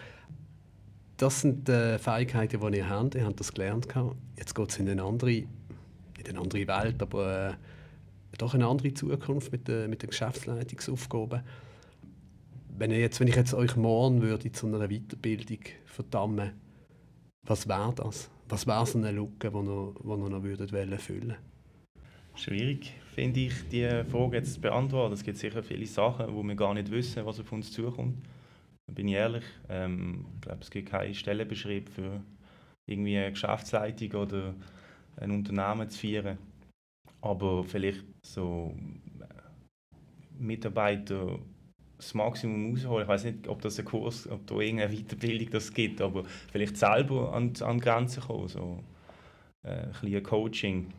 Das 1.16 1.42
sind 1.42 1.68
die 1.68 1.72
äh, 1.72 1.98
Fähigkeiten, 1.98 2.60
die 2.60 2.78
ihr 2.78 2.88
habt. 2.88 3.14
Ihr 3.14 3.24
habt 3.24 3.38
das 3.38 3.52
gelernt. 3.52 3.86
Jetzt 4.36 4.54
geht 4.54 4.68
es 4.68 4.78
in 4.80 4.88
eine 4.88 5.04
andere, 5.04 5.32
in 5.32 5.46
eine 6.28 6.40
andere 6.40 6.66
Welt, 6.66 7.00
aber 7.00 7.50
äh, 7.50 7.54
doch 8.36 8.52
eine 8.52 8.66
andere 8.66 8.92
Zukunft 8.94 9.52
mit, 9.52 9.68
äh, 9.68 9.86
mit 9.86 10.02
den 10.02 10.10
Geschäftsleitungsaufgaben. 10.10 11.42
Wenn, 12.76 12.90
ihr 12.90 12.98
jetzt, 12.98 13.20
wenn 13.20 13.28
ich 13.28 13.36
jetzt 13.36 13.54
euch 13.54 13.76
morgen 13.76 14.22
würde 14.22 14.50
zu 14.50 14.66
einer 14.66 14.88
Weiterbildung 14.88 15.60
verdammen 15.84 16.52
was 17.46 17.68
wäre 17.68 17.92
das? 17.94 18.30
Was 18.48 18.66
wäre 18.66 18.86
so 18.86 18.98
eine 18.98 19.12
Lücke, 19.12 19.50
die 19.50 19.56
ihr, 19.56 19.94
die 20.02 20.06
noch 20.06 20.42
würdet 20.42 20.70
füllen 21.00 21.36
Schwierig, 22.34 22.92
finde 23.14 23.40
ich, 23.40 23.68
die 23.70 24.04
Frage 24.10 24.36
jetzt 24.36 24.54
zu 24.54 24.60
beantworten. 24.60 25.14
Es 25.14 25.24
gibt 25.24 25.38
sicher 25.38 25.62
viele 25.62 25.86
Sachen, 25.86 26.34
wo 26.34 26.42
wir 26.42 26.54
gar 26.54 26.74
nicht 26.74 26.90
wissen, 26.90 27.24
was 27.24 27.40
auf 27.40 27.50
uns 27.50 27.72
zukommt. 27.72 28.18
Bin 28.92 29.08
ich 29.08 29.14
ehrlich. 29.14 29.44
Ähm, 29.68 30.26
ich 30.34 30.40
glaube, 30.42 30.60
es 30.60 30.70
gibt 30.70 30.90
keinen 30.90 31.14
Stellenbeschrieb 31.14 31.88
für 31.88 32.22
irgendwie 32.86 33.16
eine 33.16 33.30
Geschäftsleitung 33.30 34.20
oder 34.20 34.54
ein 35.16 35.30
Unternehmen 35.30 35.88
zu 35.88 35.98
führen. 35.98 36.38
Aber 37.22 37.64
vielleicht 37.64 38.04
so 38.22 38.74
äh, 39.20 40.38
Mitarbeiter 40.38 41.38
das 41.96 42.14
Maximum 42.14 42.70
rausholen. 42.70 43.02
Ich 43.02 43.08
weiß 43.08 43.24
nicht, 43.24 43.48
ob 43.48 43.62
das 43.62 43.78
ein 43.78 43.84
Kurs, 43.84 44.28
ob 44.28 44.46
da 44.46 44.58
irgendeine 44.58 44.94
Weiterbildung 44.94 45.50
das 45.50 45.72
gibt, 45.72 46.00
aber 46.00 46.24
vielleicht 46.50 46.76
selber 46.76 47.32
an, 47.32 47.52
an 47.60 47.80
Grenzen 47.80 48.22
kommen, 48.22 48.48
so 48.48 48.82
äh, 49.62 49.70
ein 49.70 49.90
bisschen 50.00 50.22
Coaching 50.22 50.92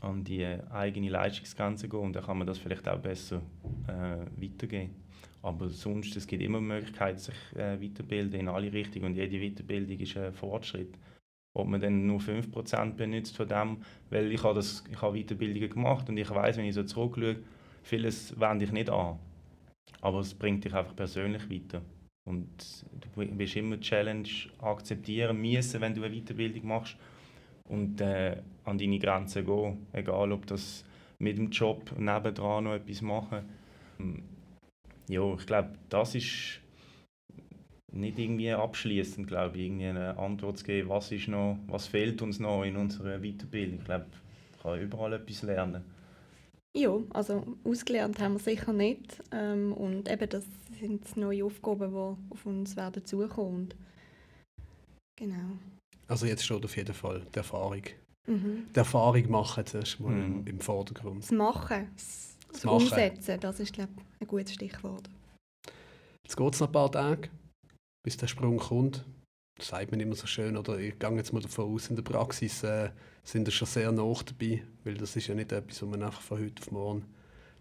an 0.00 0.24
die 0.24 0.44
eigene 0.70 1.08
Leistungsgrenze 1.08 1.88
gehen 1.88 2.00
und 2.00 2.16
dann 2.16 2.24
kann 2.24 2.38
man 2.38 2.46
das 2.46 2.58
vielleicht 2.58 2.88
auch 2.88 2.98
besser 2.98 3.40
äh, 3.86 4.42
weitergeben. 4.42 4.94
Aber 5.42 5.68
sonst, 5.68 6.16
es 6.16 6.26
gibt 6.26 6.42
immer 6.42 6.60
Möglichkeiten, 6.60 7.18
sich 7.18 7.34
äh, 7.54 7.80
weiterbilden 7.80 8.40
in 8.40 8.48
alle 8.48 8.72
Richtungen 8.72 9.06
und 9.06 9.14
jede 9.14 9.38
Weiterbildung 9.38 9.98
ist 9.98 10.16
ein 10.16 10.32
Fortschritt. 10.32 10.94
Ob 11.56 11.68
man 11.68 11.80
dann 11.80 12.06
nur 12.06 12.18
5% 12.18 12.94
benutzt 12.94 13.36
von 13.36 13.46
dem, 13.46 13.76
weil 14.10 14.32
ich 14.32 14.42
habe, 14.42 14.54
das, 14.54 14.82
habe 15.00 15.18
Weiterbildungen 15.18 15.68
gemacht 15.68 16.08
und 16.08 16.16
ich 16.16 16.30
weiß, 16.30 16.56
wenn 16.56 16.64
ich 16.64 16.74
so 16.74 16.82
zurückschaue, 16.82 17.36
vieles 17.82 18.38
wende 18.40 18.64
ich 18.64 18.72
nicht 18.72 18.90
an. 18.90 19.18
Aber 20.00 20.20
es 20.20 20.34
bringt 20.34 20.64
dich 20.64 20.74
einfach 20.74 20.94
persönlich 20.94 21.50
weiter. 21.50 21.82
Und 22.26 22.48
du 23.14 23.38
wirst 23.38 23.56
immer 23.56 23.76
die 23.76 23.82
Challenge 23.82 24.28
akzeptieren 24.60 25.40
müssen, 25.40 25.80
wenn 25.80 25.94
du 25.94 26.02
eine 26.02 26.14
Weiterbildung 26.14 26.66
machst 26.68 26.96
und 27.68 28.00
äh, 28.00 28.36
an 28.64 28.78
deine 28.78 28.98
Grenzen 28.98 29.44
gehen. 29.44 29.86
Egal, 29.92 30.32
ob 30.32 30.46
das 30.46 30.84
mit 31.18 31.38
dem 31.38 31.50
Job 31.50 31.92
nebendran 31.98 32.64
noch 32.64 32.74
etwas 32.74 33.02
machen. 33.02 33.44
Ja, 35.08 35.34
ich 35.34 35.46
glaube, 35.46 35.72
das 35.88 36.14
ist 36.14 36.60
nicht 37.92 38.18
irgendwie 38.18 38.50
abschließend, 38.50 39.26
glaube 39.26 39.56
ich, 39.56 39.66
irgendwie 39.66 39.86
eine 39.86 40.18
Antwort 40.18 40.58
zu 40.58 40.64
geben, 40.64 40.88
was, 40.88 41.12
ist 41.12 41.28
noch, 41.28 41.58
was 41.68 41.86
fehlt 41.86 42.22
uns 42.22 42.40
noch 42.40 42.64
in 42.64 42.76
unserer 42.76 43.20
Weiterbildung. 43.20 43.78
Ich 43.78 43.84
glaube, 43.84 44.06
ich 44.56 44.62
kann 44.62 44.80
überall 44.80 45.12
etwas 45.12 45.42
lernen. 45.42 45.84
Ja, 46.76 46.98
also 47.10 47.44
ausgelernt 47.62 48.18
haben 48.18 48.34
wir 48.34 48.40
sicher 48.40 48.72
nicht. 48.72 49.22
Ähm, 49.30 49.72
und 49.72 50.10
eben 50.10 50.28
das 50.28 50.44
sind 50.80 51.16
neue 51.16 51.44
Aufgaben, 51.44 51.90
die 51.90 52.32
auf 52.32 52.46
uns 52.46 52.76
werden 52.76 53.04
zukommen. 53.04 53.72
Genau. 55.16 55.58
Also 56.08 56.26
jetzt 56.26 56.44
steht 56.44 56.64
auf 56.64 56.76
jeden 56.76 56.94
Fall 56.94 57.24
die 57.32 57.38
Erfahrung. 57.38 57.82
Mhm. 58.26 58.66
Die 58.74 58.78
Erfahrung 58.78 59.30
machen 59.30 59.64
zuerst 59.66 60.00
mal 60.00 60.12
mhm. 60.12 60.46
im 60.46 60.60
Vordergrund. 60.60 61.22
Das 61.22 61.30
Machen, 61.30 61.88
das, 61.94 62.36
das 62.52 62.64
machen. 62.64 62.82
Umsetzen, 62.82 63.38
das 63.40 63.60
ist 63.60 63.72
glaube 63.72 63.92
ich 63.96 64.22
ein 64.22 64.26
gutes 64.26 64.54
Stichwort. 64.54 65.08
Jetzt 66.24 66.36
geht 66.36 66.54
es 66.54 66.60
noch 66.60 66.68
ein 66.68 66.72
paar 66.72 66.90
Tage, 66.90 67.30
bis 68.02 68.16
der 68.16 68.26
Sprung 68.26 68.58
kommt 68.58 69.04
das 69.56 69.68
sagt 69.68 69.90
man 69.90 70.00
immer 70.00 70.14
so 70.14 70.26
schön, 70.26 70.56
oder 70.56 70.78
ich 70.78 70.98
gehe 70.98 71.16
jetzt 71.16 71.32
mal 71.32 71.40
davon 71.40 71.72
aus, 71.72 71.88
in 71.88 71.96
der 71.96 72.02
Praxis 72.02 72.62
äh, 72.64 72.90
sind 73.22 73.46
wir 73.46 73.52
schon 73.52 73.68
sehr 73.68 73.92
nah 73.92 74.14
dabei, 74.24 74.64
weil 74.82 74.94
das 74.94 75.16
ist 75.16 75.28
ja 75.28 75.34
nicht 75.34 75.52
etwas, 75.52 75.82
wo 75.82 75.86
man 75.86 76.02
einfach 76.02 76.20
von 76.20 76.40
heute 76.40 76.60
auf 76.60 76.70
morgen 76.70 77.04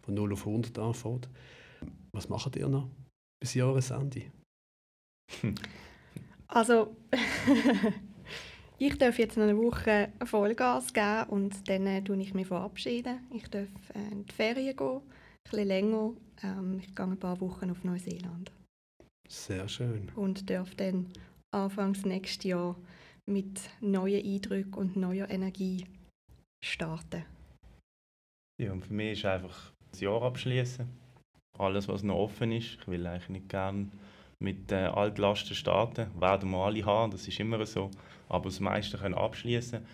von 0.01 0.13
0 0.13 0.34
auf 0.34 0.45
100 0.45 0.77
anfängt. 0.79 1.29
Was 2.12 2.29
macht 2.29 2.56
ihr 2.56 2.67
noch 2.67 2.89
bis 3.39 3.53
Jahresende? 3.53 4.23
Also, 6.47 6.95
ich 8.77 8.97
darf 8.97 9.17
jetzt 9.17 9.38
noch 9.38 9.43
eine 9.43 9.58
Woche 9.58 10.10
Vollgas 10.23 10.93
geben 10.93 11.29
und 11.29 11.69
dann 11.69 11.88
äh, 11.88 12.03
ich 12.19 12.34
mich 12.34 12.47
verabschieden. 12.47 13.19
Ich 13.32 13.47
darf 13.49 13.69
äh, 13.95 14.12
in 14.12 14.25
die 14.25 14.34
Ferien 14.34 14.75
gehen, 14.75 14.97
ein 14.97 15.01
bisschen 15.49 15.67
länger. 15.67 16.13
Ähm, 16.43 16.79
ich 16.79 16.93
gehe 16.93 17.06
ein 17.06 17.17
paar 17.17 17.39
Wochen 17.41 17.71
auf 17.71 17.84
Neuseeland. 17.84 18.51
Sehr 19.27 19.67
schön. 19.67 20.12
Und 20.15 20.49
darf 20.49 20.75
dann 20.75 21.08
Anfangs 21.54 22.04
nächstes 22.06 22.46
Jahr 22.46 22.76
mit 23.26 23.70
neuen 23.80 24.26
Eindrücken 24.26 24.74
und 24.74 24.96
neuer 24.96 25.30
Energie 25.30 25.86
starten. 26.63 27.26
Ja, 28.60 28.72
und 28.72 28.86
für 28.86 28.94
mich 28.94 29.20
ist 29.20 29.26
einfach 29.26 29.72
das 29.92 30.02
Jahr 30.02 30.22
abschließen. 30.24 30.88
Alles, 31.60 31.88
was 31.88 32.04
noch 32.04 32.16
offen 32.16 32.52
ist. 32.52 32.78
Ich 32.82 32.88
will 32.88 33.06
eigentlich 33.06 33.30
nicht 33.30 33.50
gerne 33.50 33.89
mit 34.39 34.72
äh, 34.72 34.86
Altlasten 34.86 35.56
starten. 35.56 36.08
Werden 36.20 36.50
wir 36.50 36.58
alle 36.58 36.86
haben, 36.86 37.12
das 37.12 37.28
ist 37.28 37.39
immer 37.39 37.63
so. 37.66 37.92
Aber 38.30 38.46
das 38.46 38.60
meiste 38.60 38.98
können 38.98 39.13
abschließen. 39.13 39.86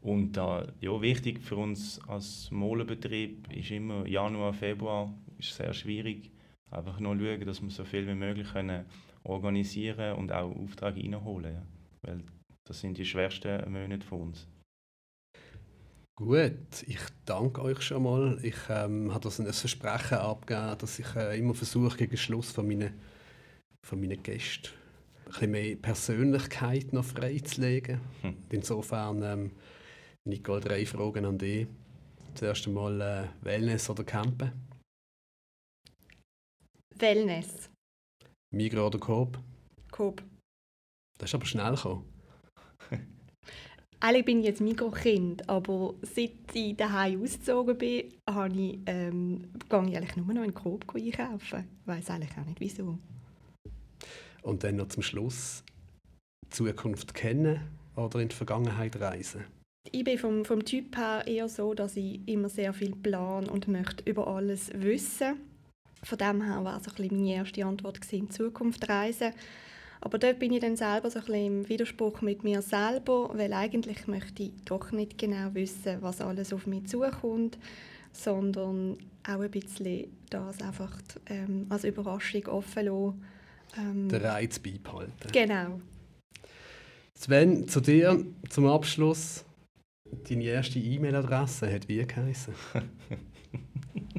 Und 0.00 0.36
äh, 0.36 0.66
ja, 0.80 1.00
wichtig 1.00 1.42
für 1.42 1.56
uns 1.56 2.00
als 2.08 2.50
Molenbetrieb 2.50 3.52
ist 3.52 3.70
immer 3.70 4.06
Januar, 4.06 4.52
Februar 4.52 5.12
ist 5.38 5.54
sehr 5.54 5.72
schwierig. 5.72 6.30
Einfach 6.70 6.98
nur 6.98 7.16
schauen, 7.16 7.44
dass 7.44 7.62
wir 7.62 7.70
so 7.70 7.84
viel 7.84 8.06
wie 8.06 8.14
möglich 8.14 8.50
können 8.52 8.86
organisieren 9.24 10.16
und 10.16 10.32
auch 10.32 10.54
Aufträge 10.54 11.02
reinholen. 11.02 11.54
Ja. 11.54 11.66
Weil 12.02 12.24
das 12.64 12.80
sind 12.80 12.98
die 12.98 13.04
schwersten 13.04 13.72
Monate 13.72 14.06
von 14.06 14.22
uns. 14.22 14.48
Gut, 16.16 16.82
ich 16.86 17.00
danke 17.24 17.62
euch 17.62 17.80
schon 17.82 18.02
mal. 18.02 18.38
Ich 18.42 18.56
ähm, 18.68 19.12
habe 19.12 19.24
das 19.24 19.40
ein 19.40 19.52
Versprechen 19.52 20.18
abgegeben, 20.18 20.78
dass 20.78 20.98
ich 20.98 21.16
äh, 21.16 21.38
immer 21.38 21.54
versuche, 21.54 21.96
gegen 21.96 22.16
Schluss 22.16 22.52
von 22.52 22.68
meinen, 22.68 22.92
von 23.84 24.00
meinen 24.00 24.22
Gästen 24.22 24.70
ein 25.26 25.32
bisschen 25.32 25.50
mehr 25.50 25.76
Persönlichkeit 25.76 26.92
noch 26.92 27.04
freizulegen. 27.04 28.00
Hm. 28.20 28.36
Insofern, 28.50 29.22
ähm, 29.22 29.50
Nicole, 30.24 30.60
drei 30.60 30.86
Fragen 30.86 31.24
an 31.24 31.38
dich. 31.38 31.66
Zuerst 32.34 32.66
einmal 32.66 33.00
äh, 33.00 33.44
Wellness 33.44 33.88
oder 33.90 34.04
Campen? 34.04 34.52
Wellness. 36.96 37.71
Migros 38.52 38.86
oder 38.86 38.98
Coop? 38.98 39.38
Coop. 39.90 40.22
Das 41.18 41.30
ist 41.30 41.34
aber 41.34 41.46
schnell 41.46 41.74
gekommen. 41.74 42.04
Eigentlich 44.00 44.24
bin 44.24 44.40
ich 44.40 44.46
jetzt 44.46 44.60
Migros-Kind, 44.60 45.48
aber 45.48 45.94
seit 46.02 46.32
ich 46.54 46.76
daheim 46.76 47.22
ausgezogen 47.22 47.78
bin, 47.78 48.12
habe 48.28 48.54
ich, 48.54 48.78
ähm, 48.86 49.48
gehe 49.68 49.88
ich 49.88 49.96
eigentlich 49.96 50.16
nur 50.16 50.34
noch 50.34 50.42
in 50.42 50.52
Coop 50.52 50.84
einkaufen. 50.94 51.64
Ich 51.80 51.86
weiß 51.86 52.10
eigentlich 52.10 52.36
auch 52.36 52.44
nicht, 52.44 52.60
wieso. 52.60 52.98
Und 54.42 54.64
dann 54.64 54.76
noch 54.76 54.88
zum 54.88 55.02
Schluss 55.02 55.64
Zukunft 56.50 57.14
kennen 57.14 57.60
oder 57.96 58.20
in 58.20 58.28
die 58.28 58.36
Vergangenheit 58.36 59.00
reisen? 59.00 59.44
Ich 59.90 60.04
bin 60.04 60.18
vom, 60.18 60.44
vom 60.44 60.64
Typ 60.64 60.96
her 60.96 61.24
eher 61.26 61.48
so, 61.48 61.72
dass 61.72 61.96
ich 61.96 62.20
immer 62.26 62.48
sehr 62.48 62.72
viel 62.72 62.94
plan 62.94 63.48
und 63.48 63.68
möchte 63.68 64.08
über 64.08 64.26
alles 64.26 64.70
wissen 64.74 65.40
von 66.02 66.18
dem 66.18 66.42
her 66.42 66.64
war 66.64 66.80
so 66.80 66.90
ein 66.90 67.08
meine 67.10 67.34
erste 67.34 67.64
Antwort 67.64 68.00
gewesen, 68.00 68.26
in 68.26 68.30
Zukunft 68.30 68.88
reisen. 68.88 69.32
Aber 70.00 70.18
dort 70.18 70.40
bin 70.40 70.52
ich 70.52 70.60
dann 70.60 70.76
selber 70.76 71.10
so 71.10 71.20
ein 71.20 71.24
bisschen 71.26 71.46
im 71.46 71.68
Widerspruch 71.68 72.22
mit 72.22 72.42
mir 72.42 72.60
selber, 72.60 73.30
weil 73.34 73.52
eigentlich 73.52 74.08
möchte 74.08 74.42
ich 74.42 74.52
doch 74.64 74.90
nicht 74.90 75.16
genau 75.16 75.54
wissen, 75.54 75.98
was 76.00 76.20
alles 76.20 76.52
auf 76.52 76.66
mich 76.66 76.88
zukommt, 76.88 77.56
sondern 78.12 78.98
auch 79.22 79.40
ein 79.40 79.50
bisschen 79.50 80.08
das 80.28 80.60
einfach 80.60 80.98
ähm, 81.26 81.66
als 81.68 81.84
Überraschung 81.84 82.46
offen 82.46 82.86
lassen. 82.86 83.24
Ähm, 83.78 84.08
Den 84.08 84.22
Reiz 84.22 84.58
beibehalten. 84.58 85.30
Genau. 85.30 85.80
Sven, 87.14 87.68
zu 87.68 87.80
dir 87.80 88.24
zum 88.48 88.66
Abschluss. 88.66 89.44
Deine 90.28 90.44
erste 90.44 90.80
E-Mail-Adresse 90.80 91.72
hat 91.72 91.88
wie 91.88 92.04
geheißen? 92.04 92.54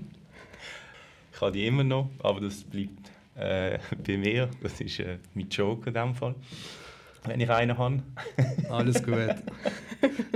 ich 1.43 1.47
habe 1.47 1.57
die 1.57 1.67
immer 1.67 1.83
noch, 1.83 2.09
aber 2.19 2.39
das 2.39 2.63
bleibt 2.63 3.11
äh, 3.35 3.77
bei 4.07 4.17
mir. 4.17 4.49
Das 4.61 4.79
ist 4.79 4.99
äh, 4.99 5.17
mein 5.33 5.49
Joke 5.49 5.89
in 5.89 5.93
dem 5.93 6.15
Fall. 6.15 6.35
Wenn 7.25 7.39
ich 7.39 7.49
einen 7.49 7.77
habe. 7.77 8.03
Alles 8.69 9.03
gut. 9.03 9.35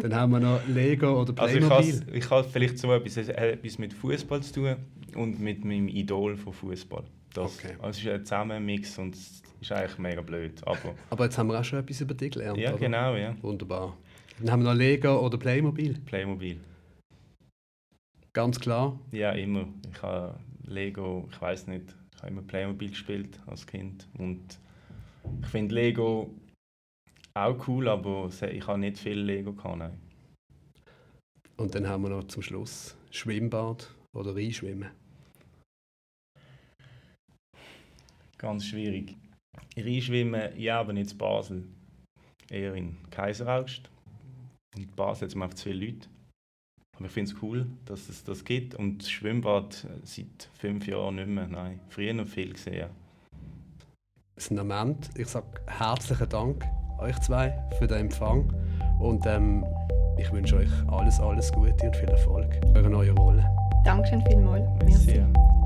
Dann 0.01 0.15
haben 0.15 0.31
wir 0.31 0.39
noch 0.39 0.59
Lego 0.67 1.21
oder 1.21 1.33
Playmobil. 1.33 1.69
Also 1.69 2.03
ich, 2.07 2.15
ich 2.15 2.29
habe 2.29 2.47
vielleicht 2.47 2.79
so 2.79 2.91
etwas, 2.93 3.17
etwas 3.17 3.77
mit 3.77 3.93
Fußball 3.93 4.41
zu 4.41 4.53
tun 4.53 4.75
und 5.15 5.39
mit 5.39 5.65
meinem 5.65 5.87
Idol 5.87 6.37
von 6.37 6.53
Fußball. 6.53 7.03
Das, 7.33 7.57
okay. 7.57 7.75
also 7.79 7.89
es 7.89 8.05
ist 8.05 8.07
ein 8.07 8.25
Zusammenmix 8.25 8.97
und 8.97 9.15
es 9.15 9.41
ist 9.61 9.71
eigentlich 9.71 9.97
mega 9.97 10.21
blöd. 10.21 10.61
Aber, 10.65 10.95
aber 11.09 11.25
jetzt 11.25 11.37
haben 11.37 11.47
wir 11.47 11.59
auch 11.59 11.63
schon 11.63 11.79
etwas 11.79 12.01
über 12.01 12.13
dich 12.13 12.31
gelernt. 12.31 12.57
Ja, 12.57 12.71
oder? 12.71 12.79
genau. 12.79 13.15
Ja. 13.15 13.35
Wunderbar. 13.41 13.97
Dann 14.39 14.51
haben 14.51 14.63
wir 14.63 14.71
noch 14.71 14.77
Lego 14.77 15.19
oder 15.19 15.37
Playmobil. 15.37 15.99
Playmobil. 16.05 16.59
Ganz 18.31 18.59
klar. 18.59 18.99
Ja, 19.11 19.31
immer. 19.31 19.67
Ich 19.91 20.01
habe 20.01 20.35
Lego, 20.67 21.27
ich 21.31 21.41
weiß 21.41 21.67
nicht, 21.67 21.95
ich 22.13 22.21
habe 22.21 22.31
immer 22.31 22.41
Playmobil 22.41 22.89
gespielt 22.89 23.39
als 23.47 23.65
Kind 23.65 24.07
und 24.17 24.59
ich 25.41 25.47
finde 25.47 25.75
Lego 25.75 26.33
auch 27.33 27.67
cool, 27.67 27.87
aber 27.87 28.29
ich 28.51 28.67
habe 28.67 28.79
nicht 28.79 28.97
viel 28.97 29.19
Lego 29.19 29.53
gehabt, 29.53 29.77
nein. 29.77 29.97
Und 31.57 31.73
dann 31.73 31.87
haben 31.87 32.03
wir 32.03 32.09
noch 32.09 32.25
zum 32.25 32.41
Schluss 32.41 32.95
Schwimmbad 33.11 33.93
oder 34.15 34.35
Reinschwimmen. 34.35 34.91
Ganz 38.37 38.65
schwierig. 38.65 39.15
Reinschwimmen, 39.75 40.59
ja, 40.59 40.79
aber 40.79 40.93
nicht 40.93 41.11
in 41.11 41.17
Basel. 41.17 41.63
Eher 42.49 42.75
in 42.75 42.97
Kaiseraugst. 43.09 43.89
In 44.75 44.87
Basel 44.95 45.23
hat 45.23 45.35
es 45.35 45.41
einfach 45.41 45.55
zu 45.55 45.69
viele 45.69 45.85
Leute. 45.85 46.07
Aber 46.97 47.05
ich 47.05 47.11
finde 47.11 47.31
es 47.31 47.41
cool, 47.41 47.67
dass 47.85 48.09
es 48.09 48.23
das 48.23 48.43
gibt. 48.43 48.75
Und 48.75 48.99
das 49.03 49.11
Schwimmbad 49.11 49.85
seit 50.03 50.49
fünf 50.53 50.87
Jahren 50.87 51.15
nicht 51.15 51.27
mehr. 51.27 51.47
Nein, 51.47 51.79
früher 51.89 52.13
noch 52.13 52.27
viel 52.27 52.53
gesehen. 52.53 52.89
Es 54.35 54.45
ist 54.45 54.51
ein 54.51 54.57
Moment. 54.57 55.09
Ich 55.15 55.27
sage 55.27 55.45
herzlichen 55.67 56.29
Dank 56.29 56.65
euch 56.99 57.19
zwei 57.19 57.57
für 57.77 57.87
den 57.87 57.97
Empfang. 57.97 58.51
Und 58.99 59.25
ähm, 59.27 59.63
ich 60.17 60.31
wünsche 60.31 60.57
euch 60.57 60.69
alles, 60.87 61.19
alles 61.19 61.51
Gute 61.51 61.85
und 61.85 61.95
viel 61.95 62.09
Erfolg 62.09 62.51
für 62.65 62.79
eure 62.79 62.89
neue 62.89 63.11
Rolle. 63.11 63.45
Dankeschön 63.83 64.23
vielmals. 64.25 64.67
Merci. 64.83 65.19
Merci. 65.19 65.56